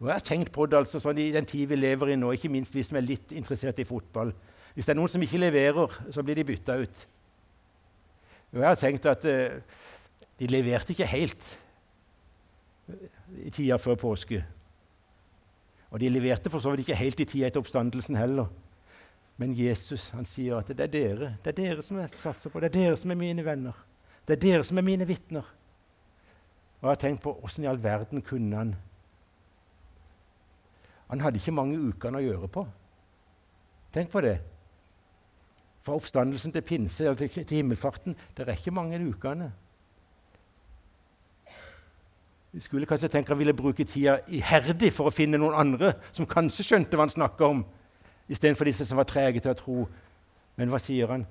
Jeg 0.00 0.12
har 0.12 0.24
tenkt 0.26 0.52
på 0.52 0.66
det 0.66 0.76
altså, 0.76 0.98
sånn, 0.98 1.18
i 1.18 1.30
den 1.30 1.46
tid 1.46 1.68
vi 1.70 1.76
lever 1.76 2.12
i 2.12 2.16
nå, 2.16 2.32
ikke 2.32 2.50
minst 2.50 2.74
vi 2.74 2.82
som 2.82 2.96
er 2.98 3.06
litt 3.06 3.32
interessert 3.32 3.78
i 3.78 3.86
fotball. 3.86 4.32
Hvis 4.74 4.86
det 4.86 4.94
er 4.94 4.98
noen 4.98 5.08
som 5.08 5.22
ikke 5.22 5.38
leverer, 5.38 5.98
så 6.10 6.22
blir 6.22 6.34
de 6.34 6.44
bytta 6.44 6.76
ut. 6.80 7.04
Og 8.52 8.58
jeg 8.60 8.68
har 8.68 8.80
tenkt 8.80 9.06
at 9.06 9.24
uh, 9.24 9.60
de 10.40 10.46
leverte 10.50 10.90
ikke 10.92 11.06
helt 11.06 11.58
i 13.38 13.50
tida 13.50 13.78
før 13.80 13.98
påske. 14.00 14.42
Og 15.92 16.00
de 16.00 16.08
leverte 16.08 16.50
for 16.50 16.60
så 16.60 16.72
vidt 16.72 16.86
ikke 16.86 16.98
helt 16.98 17.20
i 17.20 17.28
tida 17.28 17.48
etter 17.48 17.60
oppstandelsen 17.60 18.16
heller. 18.16 18.50
Men 19.40 19.54
Jesus 19.56 20.10
han 20.14 20.26
sier 20.28 20.60
at 20.60 20.70
det 20.70 20.86
er 20.86 20.92
dere 20.92 21.32
det 21.44 21.52
er 21.52 21.58
dere 21.58 21.84
som 21.84 21.98
jeg 22.00 22.12
satser 22.14 22.52
på. 22.52 22.60
Det 22.60 22.70
er 22.70 22.78
dere 22.78 23.00
som 23.00 23.12
er 23.12 23.20
mine 23.20 23.44
venner. 23.44 23.76
Det 24.28 24.36
er 24.36 24.44
dere 24.44 24.64
som 24.64 24.78
er 24.78 24.86
mine 24.86 25.08
vitner. 25.08 25.46
Og 26.80 26.88
jeg 26.88 26.90
har 26.90 27.02
tenkt 27.02 27.22
på 27.24 27.34
åssen 27.44 27.64
i 27.64 27.70
all 27.70 27.82
verden 27.82 28.22
kunne 28.22 28.56
han 28.56 28.74
Han 31.12 31.20
hadde 31.20 31.36
ikke 31.36 31.52
mange 31.52 31.76
ukene 31.76 32.18
å 32.18 32.24
gjøre 32.24 32.48
på. 32.48 32.62
Tenk 33.92 34.08
på 34.08 34.22
det. 34.24 34.38
Fra 35.84 35.98
oppstandelsen 35.98 36.54
til 36.54 36.64
pinse 36.64 37.04
eller 37.04 37.18
til, 37.20 37.28
til 37.28 37.58
himmelfarten 37.58 38.16
det 38.36 38.46
er 38.46 38.54
ikke 38.54 38.72
mange 38.72 38.96
ukene. 38.96 39.50
Vi 42.52 42.60
skulle 42.60 42.86
kanskje 42.88 43.08
tenke 43.08 43.32
han 43.32 43.40
ville 43.40 43.54
bruke 43.56 43.84
tida 43.88 44.18
iherdig 44.28 44.90
for 44.92 45.08
å 45.08 45.14
finne 45.14 45.38
noen 45.40 45.56
andre 45.56 45.94
som 46.12 46.28
kanskje 46.28 46.66
skjønte 46.68 46.98
hva 46.98 47.06
han 47.06 47.14
snakka 47.14 47.48
om, 47.48 47.62
istedenfor 48.28 48.68
disse 48.68 48.84
som 48.88 49.00
var 49.00 49.08
trege 49.08 49.40
til 49.40 49.54
å 49.54 49.56
tro. 49.56 49.76
Men 50.60 50.68
hva 50.68 50.80
sier 50.82 51.08
han? 51.08 51.24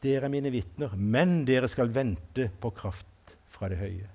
Dere 0.00 0.28
er 0.28 0.32
mine 0.32 0.52
vitner, 0.52 0.94
men 0.96 1.42
dere 1.48 1.68
skal 1.68 1.92
vente 1.92 2.48
på 2.60 2.72
kraft 2.76 3.36
fra 3.52 3.68
det 3.68 3.80
høye. 3.82 4.08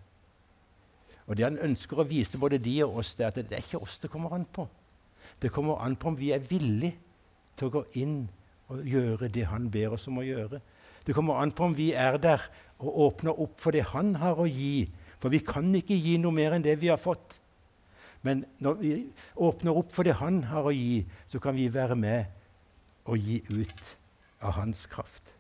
Og 1.29 1.37
Det 1.37 1.45
han 1.45 1.61
ønsker 1.61 2.01
å 2.01 2.07
vise 2.09 2.41
både 2.41 2.57
de 2.59 2.73
og 2.83 2.97
oss, 3.03 3.13
det 3.15 3.25
er 3.25 3.29
at 3.29 3.37
det 3.39 3.57
er 3.59 3.63
ikke 3.63 3.83
oss 3.85 3.99
det 4.01 4.09
kommer 4.11 4.33
an 4.35 4.45
på. 4.45 4.65
Det 5.39 5.51
kommer 5.53 5.79
an 5.85 5.95
på 5.95 6.09
om 6.09 6.17
vi 6.17 6.33
er 6.33 6.41
villige 6.41 6.97
til 7.55 7.69
å 7.69 7.75
gå 7.77 7.83
inn 8.01 8.17
og 8.71 8.81
gjøre 8.87 9.29
det 9.29 9.45
han 9.51 9.69
ber 9.71 9.93
oss 9.95 10.09
om 10.09 10.17
å 10.19 10.25
gjøre. 10.25 10.59
Det 11.05 11.13
kommer 11.15 11.37
an 11.41 11.53
på 11.53 11.69
om 11.69 11.77
vi 11.77 11.91
er 11.97 12.17
der 12.21 12.43
og 12.81 12.97
åpner 13.05 13.37
opp 13.45 13.61
for 13.61 13.77
det 13.77 13.85
han 13.93 14.15
har 14.21 14.41
å 14.41 14.49
gi 14.49 14.89
for 15.21 15.29
vi 15.33 15.43
kan 15.45 15.69
ikke 15.77 15.97
gi 15.97 16.17
noe 16.21 16.33
mer 16.33 16.55
enn 16.55 16.65
det 16.65 16.79
vi 16.81 16.89
har 16.89 16.99
fått. 17.01 17.37
Men 18.25 18.43
når 18.61 18.79
vi 18.81 18.93
åpner 19.41 19.77
opp 19.77 19.93
for 19.93 20.05
det 20.05 20.19
Han 20.19 20.43
har 20.49 20.67
å 20.69 20.73
gi, 20.73 21.03
så 21.29 21.41
kan 21.41 21.55
vi 21.57 21.69
være 21.73 21.97
med 21.97 22.25
og 23.09 23.17
gi 23.17 23.39
ut 23.49 23.85
av 24.41 24.57
Hans 24.59 24.85
kraft. 24.89 25.33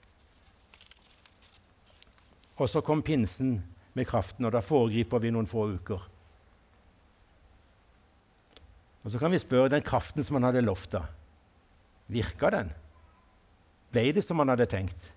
Og 2.61 2.69
så 2.69 2.81
kom 2.85 3.01
pinsen 3.01 3.59
med 3.97 4.07
kraften, 4.09 4.45
og 4.45 4.53
da 4.53 4.61
foregriper 4.61 5.21
vi 5.21 5.31
noen 5.33 5.49
få 5.49 5.65
uker. 5.75 6.03
Og 9.01 9.11
Så 9.11 9.17
kan 9.17 9.31
vi 9.33 9.39
spørre 9.41 9.71
den 9.73 9.81
kraften 9.81 10.23
som 10.23 10.37
han 10.37 10.43
hadde 10.43 10.61
lovt, 10.61 10.91
da. 10.93 11.07
Virka 12.07 12.51
den? 12.53 12.69
Ble 13.91 14.11
det 14.13 14.23
som 14.23 14.37
han 14.39 14.53
hadde 14.53 14.69
tenkt? 14.69 15.09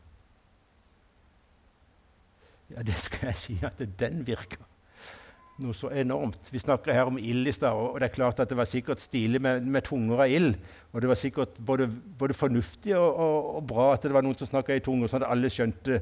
Ja, 2.75 2.83
det 2.83 2.97
skal 2.99 3.31
jeg 3.31 3.39
si 3.39 3.59
at 3.63 3.79
den 4.01 4.25
virker 4.27 4.63
noe 5.63 5.75
så 5.77 5.91
enormt. 5.95 6.49
Vi 6.51 6.59
snakker 6.59 6.95
her 6.97 7.07
om 7.07 7.19
ild 7.21 7.47
i 7.47 7.53
stad, 7.55 7.77
og 7.79 8.01
det 8.03 8.09
er 8.09 8.17
klart 8.17 8.41
at 8.43 8.51
det 8.51 8.57
var 8.59 8.67
sikkert 8.67 9.03
stilig 9.03 9.39
med, 9.43 9.67
med 9.71 9.87
tunger 9.87 10.25
av 10.25 10.33
ild. 10.33 10.57
Og 10.91 11.03
det 11.03 11.11
var 11.11 11.21
sikkert 11.21 11.61
både, 11.63 11.87
både 12.19 12.35
fornuftig 12.35 12.97
og, 12.99 13.07
og, 13.13 13.51
og, 13.59 13.67
bra 13.71 13.93
at 13.95 14.03
det 14.03 14.15
var 14.17 14.27
noen 14.27 14.39
som 14.39 14.51
snakka 14.51 14.75
i 14.75 14.83
tunger, 14.83 15.11
sånn 15.11 15.23
at 15.23 15.31
alle 15.31 15.53
skjønte 15.53 16.01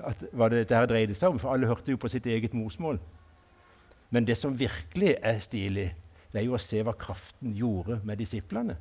at, 0.00 0.24
hva 0.32 0.48
det, 0.48 0.64
dette 0.64 0.78
her 0.78 0.88
dreide 0.88 1.16
seg 1.18 1.34
om, 1.34 1.42
for 1.42 1.52
alle 1.52 1.68
hørte 1.68 1.92
jo 1.92 2.00
på 2.00 2.10
sitt 2.12 2.26
eget 2.30 2.56
morsmål. 2.56 2.98
Men 4.14 4.24
det 4.24 4.38
som 4.40 4.56
virkelig 4.56 5.18
er 5.20 5.40
stilig, 5.44 5.90
det 6.32 6.40
er 6.40 6.48
jo 6.48 6.56
å 6.56 6.62
se 6.62 6.80
hva 6.84 6.96
kraften 6.98 7.52
gjorde 7.54 8.00
med 8.08 8.18
disiplene. 8.22 8.78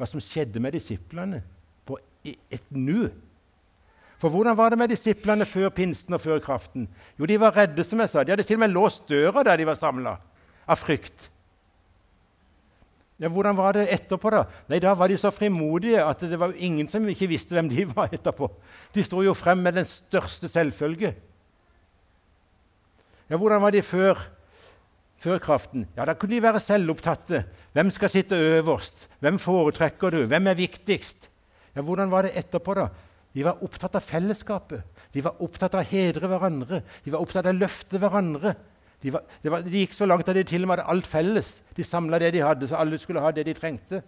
Hva 0.00 0.08
som 0.08 0.22
skjedde 0.24 0.62
med 0.62 0.74
disiplene 0.74 1.44
på 1.86 1.98
et 2.26 2.74
nu. 2.74 3.06
For 4.20 4.28
hvordan 4.28 4.56
var 4.56 4.70
det 4.72 4.78
med 4.78 4.92
disiplene 4.92 5.46
før 5.48 5.70
pinsten 5.72 6.14
og 6.14 6.20
før 6.20 6.40
kraften? 6.44 6.86
Jo, 7.18 7.24
de 7.26 7.38
var 7.40 7.56
redde, 7.56 7.84
som 7.88 8.02
jeg 8.02 8.12
sa. 8.12 8.22
De 8.24 8.34
hadde 8.34 8.44
til 8.44 8.58
og 8.58 8.64
med 8.66 8.74
låst 8.74 9.06
døra 9.08 9.44
der 9.48 9.56
de 9.62 9.68
var 9.70 9.78
samla, 9.80 10.18
av 10.68 10.76
frykt. 10.80 11.30
Ja, 13.20 13.28
Hvordan 13.28 13.56
var 13.56 13.76
det 13.76 13.86
etterpå? 13.92 14.30
Da 14.32 14.46
Nei, 14.68 14.78
da 14.80 14.94
var 14.96 15.08
de 15.12 15.16
så 15.20 15.28
frimodige 15.32 16.00
at 16.00 16.22
det 16.24 16.38
var 16.40 16.54
ingen 16.56 16.88
som 16.88 17.04
ikke 17.08 17.28
visste 17.28 17.52
hvem 17.56 17.68
de 17.68 17.84
var 17.90 18.12
etterpå. 18.16 18.48
De 18.96 19.04
sto 19.04 19.20
jo 19.24 19.34
frem 19.36 19.60
med 19.60 19.76
den 19.76 19.88
største 19.88 20.48
selvfølge. 20.48 21.12
Ja, 23.28 23.36
Hvordan 23.36 23.60
var 23.62 23.76
de 23.76 23.82
før, 23.84 24.20
før 25.20 25.38
kraften? 25.38 25.84
Ja, 25.96 26.04
Da 26.08 26.14
kunne 26.14 26.32
de 26.32 26.42
være 26.42 26.60
selvopptatte. 26.64 27.44
Hvem 27.72 27.90
skal 27.90 28.08
sitte 28.10 28.36
øverst? 28.36 29.08
Hvem 29.20 29.38
foretrekker 29.38 30.10
du? 30.16 30.24
Hvem 30.26 30.46
er 30.46 30.54
viktigst? 30.54 31.28
Ja, 31.76 31.80
Hvordan 31.84 32.10
var 32.10 32.22
det 32.22 32.36
etterpå, 32.36 32.74
da? 32.74 32.88
De 33.36 33.44
var 33.46 33.62
opptatt 33.62 33.94
av 33.94 34.02
fellesskapet. 34.02 35.02
De 35.14 35.22
var 35.22 35.38
opptatt 35.44 35.76
av 35.76 35.84
å 35.84 35.90
hedre 35.90 36.30
hverandre. 36.30 36.82
De 37.04 37.12
var 37.14 37.22
opptatt 37.22 37.46
av 37.46 37.54
å 37.54 37.60
løfte 37.60 38.00
hverandre. 38.02 38.54
De, 39.00 39.12
var, 39.14 39.22
de, 39.42 39.50
var, 39.52 39.62
de, 39.64 39.82
gikk 39.84 39.94
så 39.96 40.08
langt 40.08 40.28
at 40.28 40.36
de 40.36 40.44
til 40.44 40.64
og 40.64 40.68
med 40.68 40.80
hadde 40.80 40.92
alt 40.92 41.08
felles. 41.08 41.52
De 41.76 41.86
samla 41.86 42.18
det 42.20 42.34
de 42.34 42.42
hadde, 42.44 42.68
så 42.68 42.80
alle 42.80 42.98
skulle 43.00 43.22
ha 43.22 43.30
det 43.32 43.46
de 43.48 43.54
trengte. 43.56 44.02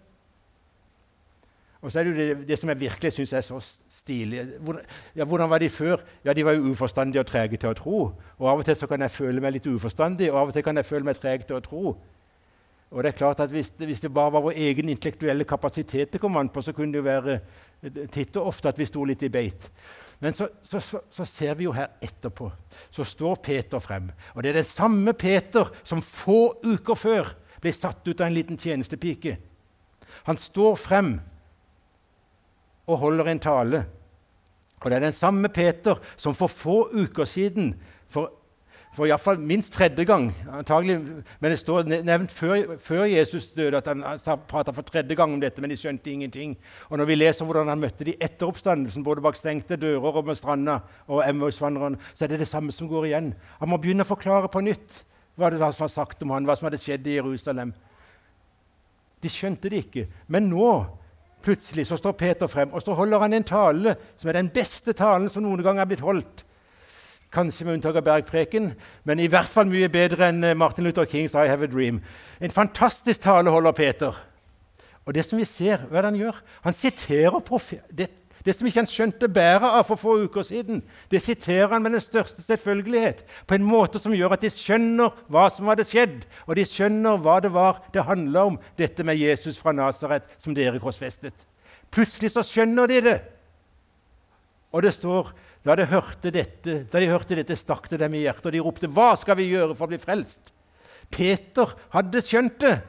Og 1.83 1.91
så 1.91 1.99
er 1.99 2.07
det 2.07 2.11
jo 2.11 2.17
det, 2.19 2.47
det 2.47 2.57
som 2.59 2.69
jeg 2.71 2.79
virkelig 2.79 3.11
syns 3.11 3.33
er 3.35 3.43
så 3.43 3.57
stilig. 3.91 4.43
Hvordan, 4.63 4.85
ja, 5.15 5.25
hvordan 5.27 5.49
var 5.51 5.59
de 5.59 5.69
før? 5.69 6.03
Ja, 6.23 6.33
De 6.33 6.45
var 6.45 6.55
jo 6.55 6.71
uforstandige 6.71 7.23
og 7.23 7.27
trege 7.27 7.57
til 7.59 7.73
å 7.73 7.75
tro. 7.75 8.03
Og 8.37 8.49
Av 8.49 8.61
og 8.61 8.67
til 8.67 8.77
så 8.79 8.87
kan 8.87 9.01
jeg 9.03 9.11
føle 9.11 9.43
meg 9.43 9.57
litt 9.57 9.67
uforstandig, 9.67 10.29
og 10.31 10.39
av 10.39 10.51
og 10.51 10.55
til 10.55 10.63
kan 10.63 10.79
jeg 10.79 10.87
føle 10.87 11.07
meg 11.09 11.19
treg 11.19 11.43
til 11.47 11.59
å 11.59 11.63
tro. 11.63 11.95
Og 12.93 13.01
det 13.01 13.09
er 13.09 13.17
klart 13.17 13.41
at 13.41 13.51
hvis 13.51 13.71
hvis 13.77 14.01
det, 14.01 14.13
bare 14.13 14.31
var 14.31 14.45
vår 14.45 14.57
egen 14.69 14.89
intellektuelle 14.89 15.45
kapasitet 15.49 16.13
det 16.13 16.21
kom 16.21 16.37
an 16.37 16.49
på, 16.49 16.61
så 16.61 16.73
kunne 16.73 16.93
det 16.93 17.01
jo 17.01 17.09
være 17.09 17.39
titt 18.13 18.37
og 18.37 18.47
ofte 18.53 18.69
at 18.69 18.79
vi 18.79 18.85
sto 18.85 19.03
litt 19.03 19.23
i 19.25 19.31
beit. 19.33 19.71
Men 20.19 20.33
så, 20.33 20.47
så, 20.63 20.79
så, 20.79 21.01
så, 21.11 21.25
ser 21.25 21.55
vi 21.59 21.65
jo 21.65 21.73
her 21.75 21.97
etterpå, 22.01 22.51
så 22.93 23.03
står 23.03 23.41
Peter 23.43 23.81
frem. 23.83 24.11
Og 24.35 24.43
det 24.43 24.53
er 24.53 24.61
den 24.61 24.69
samme 24.69 25.13
Peter 25.13 25.73
som 25.83 25.99
få 25.99 26.61
uker 26.63 26.95
før 26.95 27.33
ble 27.63 27.73
satt 27.73 28.07
ut 28.07 28.21
av 28.21 28.29
en 28.29 28.37
liten 28.37 28.59
tjenestepike. 28.59 29.35
Han 30.29 30.39
står 30.39 30.77
frem 30.79 31.11
og 32.87 32.99
holder 33.01 33.31
en 33.31 33.43
tale. 33.43 33.83
Og 34.83 34.89
det 34.91 34.99
er 34.99 35.05
den 35.07 35.17
samme 35.17 35.49
Peter 35.49 35.99
som 36.15 36.35
for 36.35 36.51
få 36.51 36.77
uker 36.93 37.27
siden 37.27 37.73
for 38.11 38.31
for 38.93 39.09
iallfall 39.09 39.39
minst 39.41 39.73
tredje 39.73 40.05
gang. 40.05 40.31
antagelig, 40.51 41.23
Men 41.39 41.51
det 41.51 41.59
står 41.59 41.83
nevnt 42.03 42.31
før, 42.31 42.77
før 42.77 43.03
Jesus 43.09 43.51
døde 43.51 43.77
at 43.77 43.87
han 43.87 44.03
prata 44.47 44.71
for 44.71 44.81
tredje 44.81 45.15
gang 45.15 45.33
om 45.33 45.41
dette, 45.41 45.61
men 45.61 45.69
de 45.69 45.77
skjønte 45.77 46.11
ingenting. 46.11 46.57
Og 46.89 46.97
Når 46.97 47.05
vi 47.05 47.15
leser 47.15 47.45
hvordan 47.45 47.67
han 47.67 47.79
møtte 47.79 48.05
de 48.05 48.15
etter 48.21 48.47
oppstandelsen, 48.47 49.03
både 49.03 49.21
bak 49.21 49.35
stengte 49.35 49.75
dører 49.77 50.17
og 50.17 50.25
med 50.25 50.37
stranda, 50.37 50.79
og 51.07 51.23
Emmausvandrerne, 51.27 51.97
så 52.13 52.25
er 52.25 52.27
det 52.27 52.39
det 52.39 52.47
samme 52.47 52.71
som 52.71 52.87
går 52.87 53.05
igjen. 53.05 53.33
Han 53.59 53.69
må 53.69 53.77
begynne 53.77 54.05
å 54.05 54.13
forklare 54.13 54.47
på 54.47 54.61
nytt 54.61 55.03
hva 55.35 55.49
det 55.49 55.59
var 55.59 55.73
som 55.73 55.87
var 55.87 55.89
sagt 55.89 56.21
om 56.21 56.29
han, 56.29 56.45
hva 56.45 56.55
som 56.55 56.69
hadde 56.69 56.77
skjedd 56.77 57.07
i 57.07 57.17
Jerusalem. 57.17 57.73
De 59.23 59.29
skjønte 59.29 59.69
det 59.69 59.87
ikke. 59.87 60.07
Men 60.27 60.51
nå 60.51 60.85
plutselig 61.43 61.87
så 61.89 61.97
står 61.97 62.13
Peter 62.13 62.47
frem, 62.47 62.69
og 62.71 62.83
så 62.83 62.93
holder 62.93 63.25
han 63.25 63.33
en 63.33 63.43
tale 63.43 63.95
som 64.15 64.29
er 64.29 64.37
den 64.37 64.51
beste 64.53 64.93
talen 64.93 65.29
som 65.29 65.43
noen 65.43 65.63
gang 65.65 65.81
er 65.81 65.89
blitt 65.89 66.05
holdt 66.05 66.45
Kanskje 67.33 67.65
med 67.65 67.79
unntak 67.79 67.95
av 67.97 68.05
Bergpreken, 68.05 68.73
men 69.03 69.19
i 69.19 69.29
hvert 69.31 69.49
fall 69.49 69.65
mye 69.65 69.89
bedre 69.89 70.27
enn 70.29 70.43
eh, 70.45 70.57
Martin 70.57 70.85
Luther 70.85 71.07
Kings 71.09 71.33
'I 71.33 71.47
Have 71.49 71.65
a 71.65 71.71
Dream'. 71.71 72.03
En 72.39 72.53
fantastisk 72.53 73.21
tale 73.21 73.49
holder 73.49 73.71
Peter. 73.71 74.13
Og 75.05 75.13
det 75.13 75.25
som 75.25 75.39
vi 75.39 75.45
ser, 75.45 75.81
hva 75.89 75.97
er 75.97 76.05
det 76.05 76.11
han 76.11 76.19
gjør? 76.19 76.43
Han 76.63 76.73
siterer 76.73 77.39
det, 77.91 78.09
det 78.45 78.55
som 78.55 78.67
ikke 78.67 78.81
han 78.81 78.89
skjønte 78.91 79.29
bæret 79.31 79.65
av 79.79 79.85
for 79.87 79.99
få 79.99 80.15
uker 80.27 80.43
siden, 80.43 80.81
det 81.11 81.21
siterer 81.23 81.73
han 81.73 81.83
med 81.83 81.95
den 81.95 82.03
største 82.03 82.43
selvfølgelighet, 82.43 83.23
på 83.47 83.55
en 83.55 83.63
måte 83.63 83.99
som 83.99 84.13
gjør 84.15 84.35
at 84.35 84.43
de 84.43 84.51
skjønner 84.51 85.15
hva 85.31 85.47
som 85.51 85.67
hadde 85.71 85.87
skjedd, 85.87 86.25
og 86.47 86.57
de 86.59 86.65
skjønner 86.67 87.21
hva 87.23 87.39
det 87.43 87.53
var 87.55 87.79
det 87.93 88.03
handla 88.03 88.47
om, 88.51 88.59
dette 88.77 89.03
med 89.03 89.17
Jesus 89.19 89.57
fra 89.57 89.71
Nasaret 89.71 90.27
som 90.43 90.55
dere 90.55 90.81
korsfestet. 90.83 91.35
Plutselig 91.93 92.33
så 92.33 92.43
skjønner 92.43 92.89
de 92.91 93.01
det. 93.05 93.17
Og 94.73 94.81
det 94.83 94.95
står 94.95 95.29
da 95.63 95.75
de 95.79 95.85
hørte 95.87 96.31
dette, 96.31 96.83
da 96.91 96.99
de 96.99 97.07
hørte 97.07 97.37
dette 97.39 97.55
stakk 97.55 97.87
det 97.91 98.01
dem 98.01 98.17
i 98.17 98.25
hjertet, 98.25 98.49
og 98.49 98.51
de 98.51 98.63
ropte, 98.63 98.87
'Hva 98.87 99.15
skal 99.19 99.37
vi 99.37 99.51
gjøre 99.51 99.75
for 99.75 99.87
å 99.87 99.93
bli 99.93 99.97
frelst?' 99.97 100.51
Peter 101.11 101.75
hadde 101.93 102.21
skjønt 102.21 102.59
det. 102.59 102.81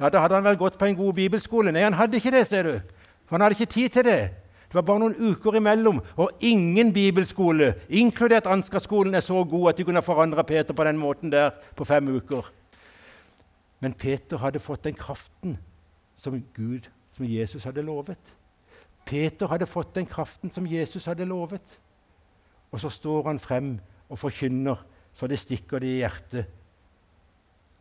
Ja, 0.00 0.08
Da 0.08 0.20
hadde 0.20 0.34
han 0.34 0.44
vel 0.44 0.56
gått 0.56 0.78
på 0.78 0.86
en 0.86 0.96
god 0.96 1.14
bibelskole. 1.14 1.72
Nei, 1.72 1.82
han 1.82 1.92
hadde 1.92 2.16
ikke 2.16 2.30
det, 2.30 2.46
ser 2.46 2.62
du. 2.62 2.80
For 3.26 3.36
han 3.36 3.40
hadde 3.40 3.56
ikke 3.58 3.72
tid 3.72 3.88
til 3.90 4.04
det. 4.04 4.30
Det 4.68 4.74
var 4.74 4.82
bare 4.82 4.98
noen 4.98 5.14
uker 5.14 5.54
imellom, 5.54 6.00
og 6.16 6.30
ingen 6.40 6.92
bibelskole, 6.92 7.74
inkludert 7.88 8.46
Ansgar-skolen, 8.46 9.14
er 9.14 9.20
så 9.20 9.44
god 9.44 9.68
at 9.68 9.76
de 9.76 9.84
kunne 9.84 10.02
forandre 10.02 10.44
Peter 10.44 10.74
på 10.74 10.84
den 10.84 10.98
måten 10.98 11.30
der 11.30 11.50
på 11.76 11.84
fem 11.84 12.08
uker. 12.08 12.50
Men 13.80 13.94
Peter 13.94 14.36
hadde 14.38 14.58
fått 14.58 14.84
den 14.84 14.94
kraften 14.94 15.58
som 16.16 16.42
Gud, 16.56 16.88
som 17.12 17.24
Jesus 17.24 17.64
hadde 17.64 17.82
lovet. 17.82 18.18
Peter 19.06 19.46
hadde 19.46 19.66
fått 19.66 19.94
den 19.94 20.06
kraften 20.06 20.50
som 20.50 20.66
Jesus 20.66 21.04
hadde 21.06 21.24
lovet. 21.24 21.78
Og 22.74 22.82
så 22.82 22.90
står 22.90 23.28
han 23.30 23.38
frem 23.38 23.76
og 24.10 24.18
forkynner 24.18 24.80
så 25.14 25.28
det 25.30 25.38
stikker 25.38 25.78
de 25.78 25.92
i 25.92 26.00
hjertet. 26.02 26.48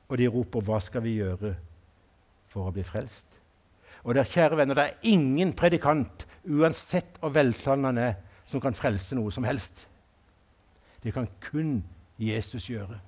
Og 0.10 0.18
de 0.18 0.28
roper 0.28 0.62
'Hva 0.62 0.80
skal 0.80 1.02
vi 1.02 1.18
gjøre 1.18 1.56
for 2.48 2.70
å 2.70 2.74
bli 2.74 2.84
frelst?' 2.84 3.40
Og 4.04 4.14
der, 4.14 4.24
kjære 4.24 4.58
venner, 4.58 4.76
det 4.76 4.84
er 4.84 5.00
ingen 5.04 5.54
predikant, 5.54 6.28
uansett 6.46 7.18
hvor 7.20 7.30
veltalende 7.30 7.88
han 7.88 7.98
er, 7.98 8.16
som 8.46 8.62
kan 8.62 8.74
frelse 8.74 9.16
noe 9.16 9.32
som 9.32 9.44
helst. 9.44 9.88
Det 11.04 11.14
kan 11.14 11.28
kun 11.40 11.84
Jesus 12.20 12.68
gjøre. 12.68 13.00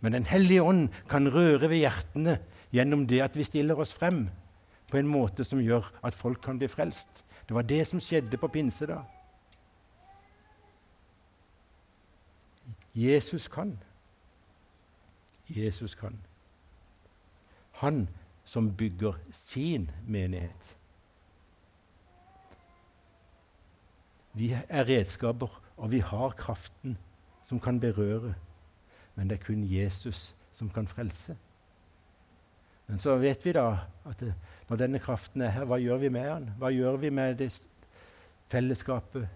Men 0.00 0.12
Den 0.12 0.26
hellige 0.26 0.62
ånd 0.62 0.88
kan 1.08 1.26
røre 1.26 1.70
ved 1.70 1.78
hjertene 1.78 2.38
gjennom 2.70 3.06
det 3.06 3.22
at 3.22 3.36
vi 3.36 3.44
stiller 3.44 3.80
oss 3.80 3.92
frem 3.92 4.28
på 4.90 4.98
en 4.98 5.08
måte 5.08 5.44
som 5.44 5.58
gjør 5.58 5.84
at 6.04 6.14
folk 6.14 6.40
kan 6.42 6.58
bli 6.58 6.68
frelst. 6.68 7.24
Det 7.48 7.54
var 7.54 7.62
det 7.62 7.86
som 7.86 8.00
skjedde 8.00 8.36
på 8.36 8.48
pinsedag. 8.48 9.17
Jesus 12.98 13.48
kan. 13.48 13.78
Jesus 15.48 15.94
kan. 15.94 16.18
Han 17.72 18.08
som 18.44 18.76
bygger 18.76 19.14
sin 19.30 19.90
menighet. 20.06 20.76
Vi 24.32 24.50
er 24.68 24.88
redskaper, 24.88 25.62
og 25.76 25.90
vi 25.90 25.98
har 25.98 26.30
kraften 26.30 26.98
som 27.44 27.60
kan 27.60 27.80
berøre. 27.80 28.34
Men 29.14 29.30
det 29.30 29.38
er 29.38 29.44
kun 29.44 29.64
Jesus 29.64 30.34
som 30.52 30.68
kan 30.68 30.86
frelse. 30.86 31.36
Men 32.86 32.98
så 32.98 33.16
vet 33.16 33.44
vi 33.44 33.52
da 33.52 33.78
at 34.08 34.22
når 34.68 34.76
denne 34.76 34.98
kraften 34.98 35.42
er 35.44 35.52
her, 35.54 35.64
hva 35.68 35.78
gjør 35.78 36.00
vi 36.02 36.08
med 36.08 36.30
den? 36.30 36.52
Hva 36.58 36.70
gjør 36.72 36.96
vi 36.96 37.10
med 37.10 37.34
det 37.38 37.50
fellesskapet? 38.48 39.28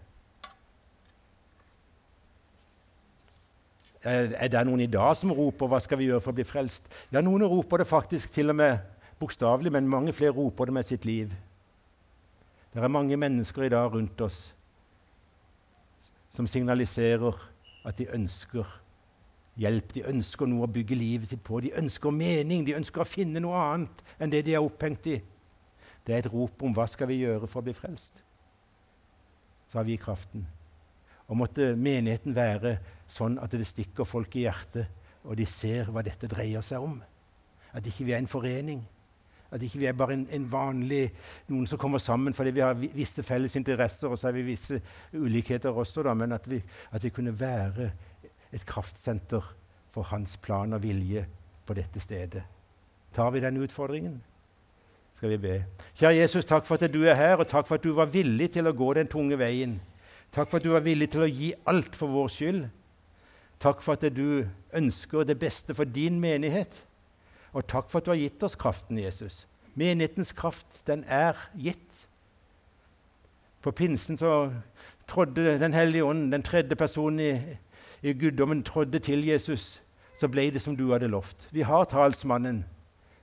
Er 4.04 4.48
det 4.50 4.64
noen 4.66 4.80
i 4.80 4.90
dag 4.90 5.16
som 5.16 5.30
roper 5.30 5.66
'Hva 5.66 5.80
skal 5.80 5.98
vi 5.98 6.08
gjøre 6.10 6.20
for 6.20 6.32
å 6.32 6.34
bli 6.34 6.44
frelst?' 6.44 6.88
Ja, 7.12 7.20
noen 7.20 7.42
roper 7.42 7.78
det 7.78 7.86
faktisk 7.86 8.32
til 8.32 8.50
og 8.50 8.56
med 8.56 8.78
bokstavelig, 9.20 9.72
men 9.72 9.88
mange 9.88 10.12
flere 10.12 10.34
roper 10.34 10.64
det 10.64 10.74
med 10.74 10.84
sitt 10.84 11.04
liv. 11.04 11.30
Det 12.74 12.82
er 12.82 12.88
mange 12.88 13.16
mennesker 13.16 13.62
i 13.62 13.68
dag 13.68 13.92
rundt 13.92 14.20
oss 14.20 14.54
som 16.34 16.46
signaliserer 16.46 17.36
at 17.84 17.98
de 17.98 18.06
ønsker 18.08 18.66
hjelp. 19.60 19.92
De 19.94 20.04
ønsker 20.08 20.48
noe 20.48 20.64
å 20.64 20.72
bygge 20.72 20.96
livet 20.96 21.28
sitt 21.28 21.42
på. 21.44 21.60
De 21.60 21.74
ønsker 21.76 22.14
mening. 22.14 22.64
De 22.66 22.76
ønsker 22.78 23.04
å 23.04 23.08
finne 23.08 23.42
noe 23.44 23.58
annet 23.58 24.02
enn 24.18 24.32
det 24.32 24.44
de 24.46 24.56
er 24.56 24.64
opphengt 24.64 25.06
i. 25.12 25.18
Det 26.06 26.14
er 26.14 26.24
et 26.24 26.32
rop 26.32 26.62
om 26.64 26.72
hva 26.74 26.88
skal 26.90 27.10
vi 27.12 27.20
gjøre 27.20 27.46
for 27.50 27.60
å 27.60 27.66
bli 27.68 27.76
frelst. 27.76 28.24
Så 29.68 29.78
har 29.78 29.86
vi 29.88 30.00
kraften. 30.00 30.46
Og 31.28 31.38
måtte 31.38 31.74
menigheten 31.76 32.34
være 32.36 32.78
sånn 33.12 33.38
at 33.42 33.52
det 33.52 33.68
stikker 33.68 34.08
folk 34.08 34.34
i 34.36 34.46
hjertet, 34.46 34.88
og 35.22 35.36
de 35.38 35.46
ser 35.46 35.90
hva 35.92 36.02
dette 36.04 36.30
dreier 36.30 36.64
seg 36.66 36.82
om. 36.82 36.96
At 37.72 37.86
ikke 37.86 38.06
vi 38.08 38.14
er 38.16 38.22
en 38.22 38.30
forening. 38.30 38.82
At 39.52 39.62
ikke 39.62 39.82
vi 39.82 39.88
er 39.90 39.96
bare 39.96 40.16
en, 40.16 40.24
en 40.32 40.48
vanlig 40.48 41.04
noen 41.52 41.66
som 41.68 41.80
kommer 41.80 42.00
sammen 42.00 42.32
fordi 42.32 42.54
vi 42.56 42.64
har 42.64 42.78
visse 42.78 43.22
felles 43.26 43.54
interesser, 43.60 44.08
og 44.08 44.18
så 44.18 44.30
har 44.30 44.36
vi 44.36 44.46
visse 44.48 44.80
ulikheter 45.12 45.76
også, 45.76 46.04
da, 46.06 46.16
men 46.16 46.32
at 46.32 46.48
vi, 46.48 46.62
at 46.90 47.04
vi 47.04 47.12
kunne 47.12 47.34
være 47.36 47.90
et 48.52 48.64
kraftsenter 48.68 49.52
for 49.92 50.08
hans 50.08 50.38
plan 50.40 50.72
og 50.72 50.82
vilje 50.82 51.26
på 51.68 51.76
dette 51.76 52.00
stedet. 52.00 52.42
Tar 53.12 53.30
vi 53.30 53.44
den 53.44 53.60
utfordringen? 53.60 54.22
Skal 55.20 55.36
vi 55.36 55.38
be. 55.38 55.56
Kjære 56.00 56.16
Jesus, 56.16 56.48
takk 56.48 56.64
for 56.66 56.80
at 56.80 56.92
du 56.92 57.02
er 57.04 57.14
her, 57.14 57.36
og 57.36 57.46
takk 57.46 57.68
for 57.68 57.76
at 57.76 57.84
du 57.84 57.92
var 57.94 58.08
villig 58.10 58.54
til 58.56 58.66
å 58.66 58.72
gå 58.74 58.88
den 58.96 59.10
tunge 59.12 59.36
veien. 59.38 59.76
Takk 60.32 60.48
for 60.48 60.58
at 60.58 60.64
du 60.64 60.72
var 60.72 60.82
villig 60.82 61.12
til 61.12 61.26
å 61.26 61.28
gi 61.28 61.52
alt 61.68 61.96
for 61.96 62.10
vår 62.10 62.32
skyld. 62.32 62.64
Takk 63.62 63.82
for 63.82 63.94
at 63.94 64.16
du 64.16 64.42
ønsker 64.74 65.22
det 65.24 65.38
beste 65.38 65.74
for 65.74 65.86
din 65.86 66.18
menighet. 66.20 66.82
Og 67.52 67.66
takk 67.68 67.90
for 67.90 68.00
at 68.00 68.06
du 68.06 68.10
har 68.10 68.18
gitt 68.18 68.42
oss 68.42 68.58
kraften, 68.58 68.98
Jesus. 68.98 69.44
Menighetens 69.78 70.32
kraft, 70.34 70.66
den 70.86 71.04
er 71.06 71.38
gitt. 71.54 71.78
På 73.62 73.70
pinsen 73.70 74.18
så 74.18 74.50
trådde 75.06 75.58
Den 75.60 75.72
hellige 75.72 76.04
ånd, 76.04 76.32
den 76.32 76.42
tredje 76.42 76.76
personen 76.76 77.20
i, 77.20 77.58
i 78.02 78.12
guddommen, 78.12 78.62
trådde 78.62 78.98
til 78.98 79.24
Jesus. 79.24 79.80
Så 80.18 80.28
ble 80.28 80.50
det 80.50 80.62
som 80.62 80.76
du 80.76 80.90
hadde 80.92 81.08
lovt. 81.08 81.48
Vi 81.50 81.62
har 81.62 81.84
talsmannen. 81.84 82.64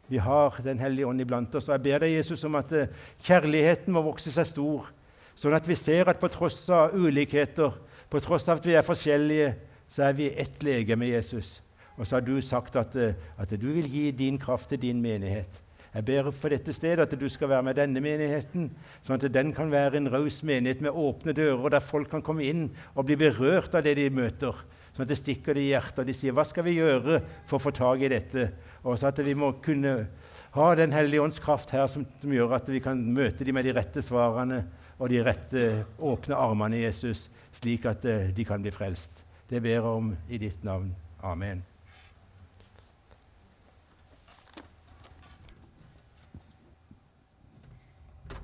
Vi 0.08 0.18
har 0.18 0.62
Den 0.64 0.80
hellige 0.80 1.08
ånd 1.08 1.22
iblant 1.22 1.56
oss. 1.56 1.70
Og 1.70 1.74
jeg 1.74 1.84
ber 1.84 2.00
deg, 2.00 2.16
Jesus, 2.16 2.44
om 2.44 2.56
at 2.56 2.72
eh, 2.72 2.88
kjærligheten 3.24 3.94
må 3.94 4.02
vokse 4.02 4.32
seg 4.32 4.48
stor, 4.48 4.88
sånn 5.36 5.54
at 5.54 5.68
vi 5.68 5.76
ser 5.76 6.10
at 6.10 6.20
på 6.20 6.28
tross 6.28 6.70
av 6.70 6.96
ulikheter, 6.96 7.76
på 8.10 8.20
tross 8.20 8.48
av 8.50 8.58
at 8.58 8.66
vi 8.66 8.74
er 8.74 8.86
forskjellige, 8.86 9.54
så 9.90 10.10
er 10.10 10.14
vi 10.18 10.30
ett 10.38 10.64
lege 10.64 10.96
med 10.96 11.12
Jesus. 11.14 11.60
Og 12.00 12.08
så 12.08 12.16
har 12.16 12.24
du 12.24 12.38
sagt 12.42 12.78
at, 12.80 12.96
eh, 12.96 13.18
at, 13.38 13.50
du 13.50 13.72
vil 13.74 13.90
gi 13.92 14.12
din 14.12 14.38
kraft 14.40 14.70
til 14.70 14.82
din 14.82 15.02
menighet. 15.02 15.62
Jeg 15.94 16.06
ber 16.06 16.30
for 16.32 16.54
dette 16.54 16.74
stedet 16.74 17.02
at 17.02 17.20
du 17.20 17.26
skal 17.30 17.50
være 17.50 17.66
med 17.66 17.76
denne 17.76 18.02
menigheten, 18.02 18.70
sånn 19.04 19.18
at 19.18 19.34
den 19.34 19.50
kan 19.54 19.72
være 19.74 19.98
en 19.98 20.12
raus 20.14 20.44
menighet 20.46 20.84
med 20.86 20.94
åpne 20.94 21.34
dører, 21.34 21.74
der 21.74 21.82
folk 21.82 22.12
kan 22.12 22.22
komme 22.22 22.46
inn 22.46 22.68
og 22.94 23.08
bli 23.10 23.18
berørt 23.18 23.74
av 23.74 23.84
det 23.84 23.96
de 23.98 24.06
møter. 24.14 24.54
Sånn 24.94 25.08
at 25.08 25.10
det 25.10 25.18
stikker 25.18 25.58
det 25.58 25.66
i 25.66 25.72
hjertet, 25.72 26.04
og 26.04 26.06
de 26.06 26.14
sier 26.14 26.32
'Hva 26.32 26.46
skal 26.46 26.64
vi 26.64 26.78
gjøre 26.78 27.24
for 27.46 27.58
å 27.58 27.64
få 27.66 27.72
tak 27.74 28.02
i 28.02 28.08
dette?' 28.08 28.52
Og 28.84 28.98
så 28.98 29.08
at 29.08 29.20
vi 29.20 29.34
må 29.34 29.52
kunne 29.62 30.08
ha 30.52 30.76
Den 30.76 30.92
hellige 30.92 31.22
ånds 31.22 31.40
kraft 31.40 31.72
her, 31.72 31.88
som, 31.88 32.06
som 32.22 32.32
gjør 32.32 32.56
at 32.56 32.70
vi 32.70 32.80
kan 32.80 32.98
møte 32.98 33.44
dem 33.44 33.54
med 33.54 33.66
de 33.66 33.74
rette 33.74 34.02
svarene 34.02 34.66
og 35.00 35.10
de 35.10 35.24
rette 35.24 35.86
åpne 36.00 36.36
armene 36.36 36.78
i 36.78 36.84
Jesus, 36.84 37.30
slik 37.54 37.86
at 37.86 38.06
uh, 38.06 38.32
de 38.34 38.46
kan 38.46 38.62
bli 38.62 38.72
frelst. 38.72 39.29
Det 39.50 39.62
ber 39.62 39.70
jeg 39.70 39.82
om 39.82 40.18
i 40.30 40.38
ditt 40.38 40.64
navn. 40.64 40.96
Amen. 41.24 41.64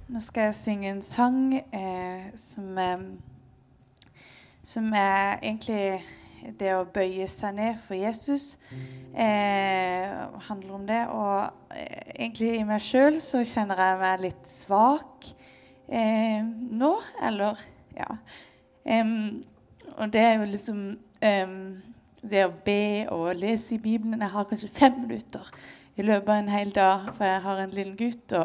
Nå 0.07 0.19
skal 0.19 0.49
jeg 0.49 0.55
synge 0.55 0.89
en 0.89 1.01
sang 1.05 1.53
eh, 1.53 2.25
som, 2.35 2.77
eh, 2.77 3.05
som 4.63 4.93
er 4.93 5.37
egentlig 5.43 6.01
det 6.59 6.73
å 6.73 6.85
bøye 6.89 7.27
seg 7.29 7.53
ned 7.57 7.77
for 7.85 7.97
Jesus. 7.97 8.57
Eh, 9.13 10.09
handler 10.49 10.73
om 10.73 10.87
det. 10.89 11.01
Og 11.07 11.73
eh, 11.77 12.15
egentlig 12.15 12.53
i 12.59 12.65
meg 12.65 12.81
sjøl 12.81 13.21
så 13.21 13.45
kjenner 13.45 13.77
jeg 13.77 14.01
meg 14.01 14.23
litt 14.25 14.47
svak 14.49 15.33
eh, 15.85 16.41
nå. 16.41 16.95
Eller 17.21 17.61
ja. 17.93 18.15
Og 19.97 20.13
det 20.13 20.21
er 20.21 20.33
jo 20.39 20.45
liksom 20.51 20.79
Det 22.25 22.41
å 22.41 22.53
be 22.65 23.05
og 23.13 23.35
lese 23.37 23.75
i 23.75 23.81
Bibelen 23.81 24.21
Jeg 24.21 24.33
har 24.33 24.47
kanskje 24.49 24.69
fem 24.73 24.95
minutter 25.01 25.51
i 25.95 26.03
løpet 26.03 26.29
av 26.29 26.39
en 26.41 26.49
hel 26.51 26.71
dag, 26.75 27.03
for 27.15 27.23
jeg 27.23 27.41
har 27.45 27.59
en 27.61 27.71
liten 27.71 27.93
gutt. 27.95 28.33
og 28.33 28.41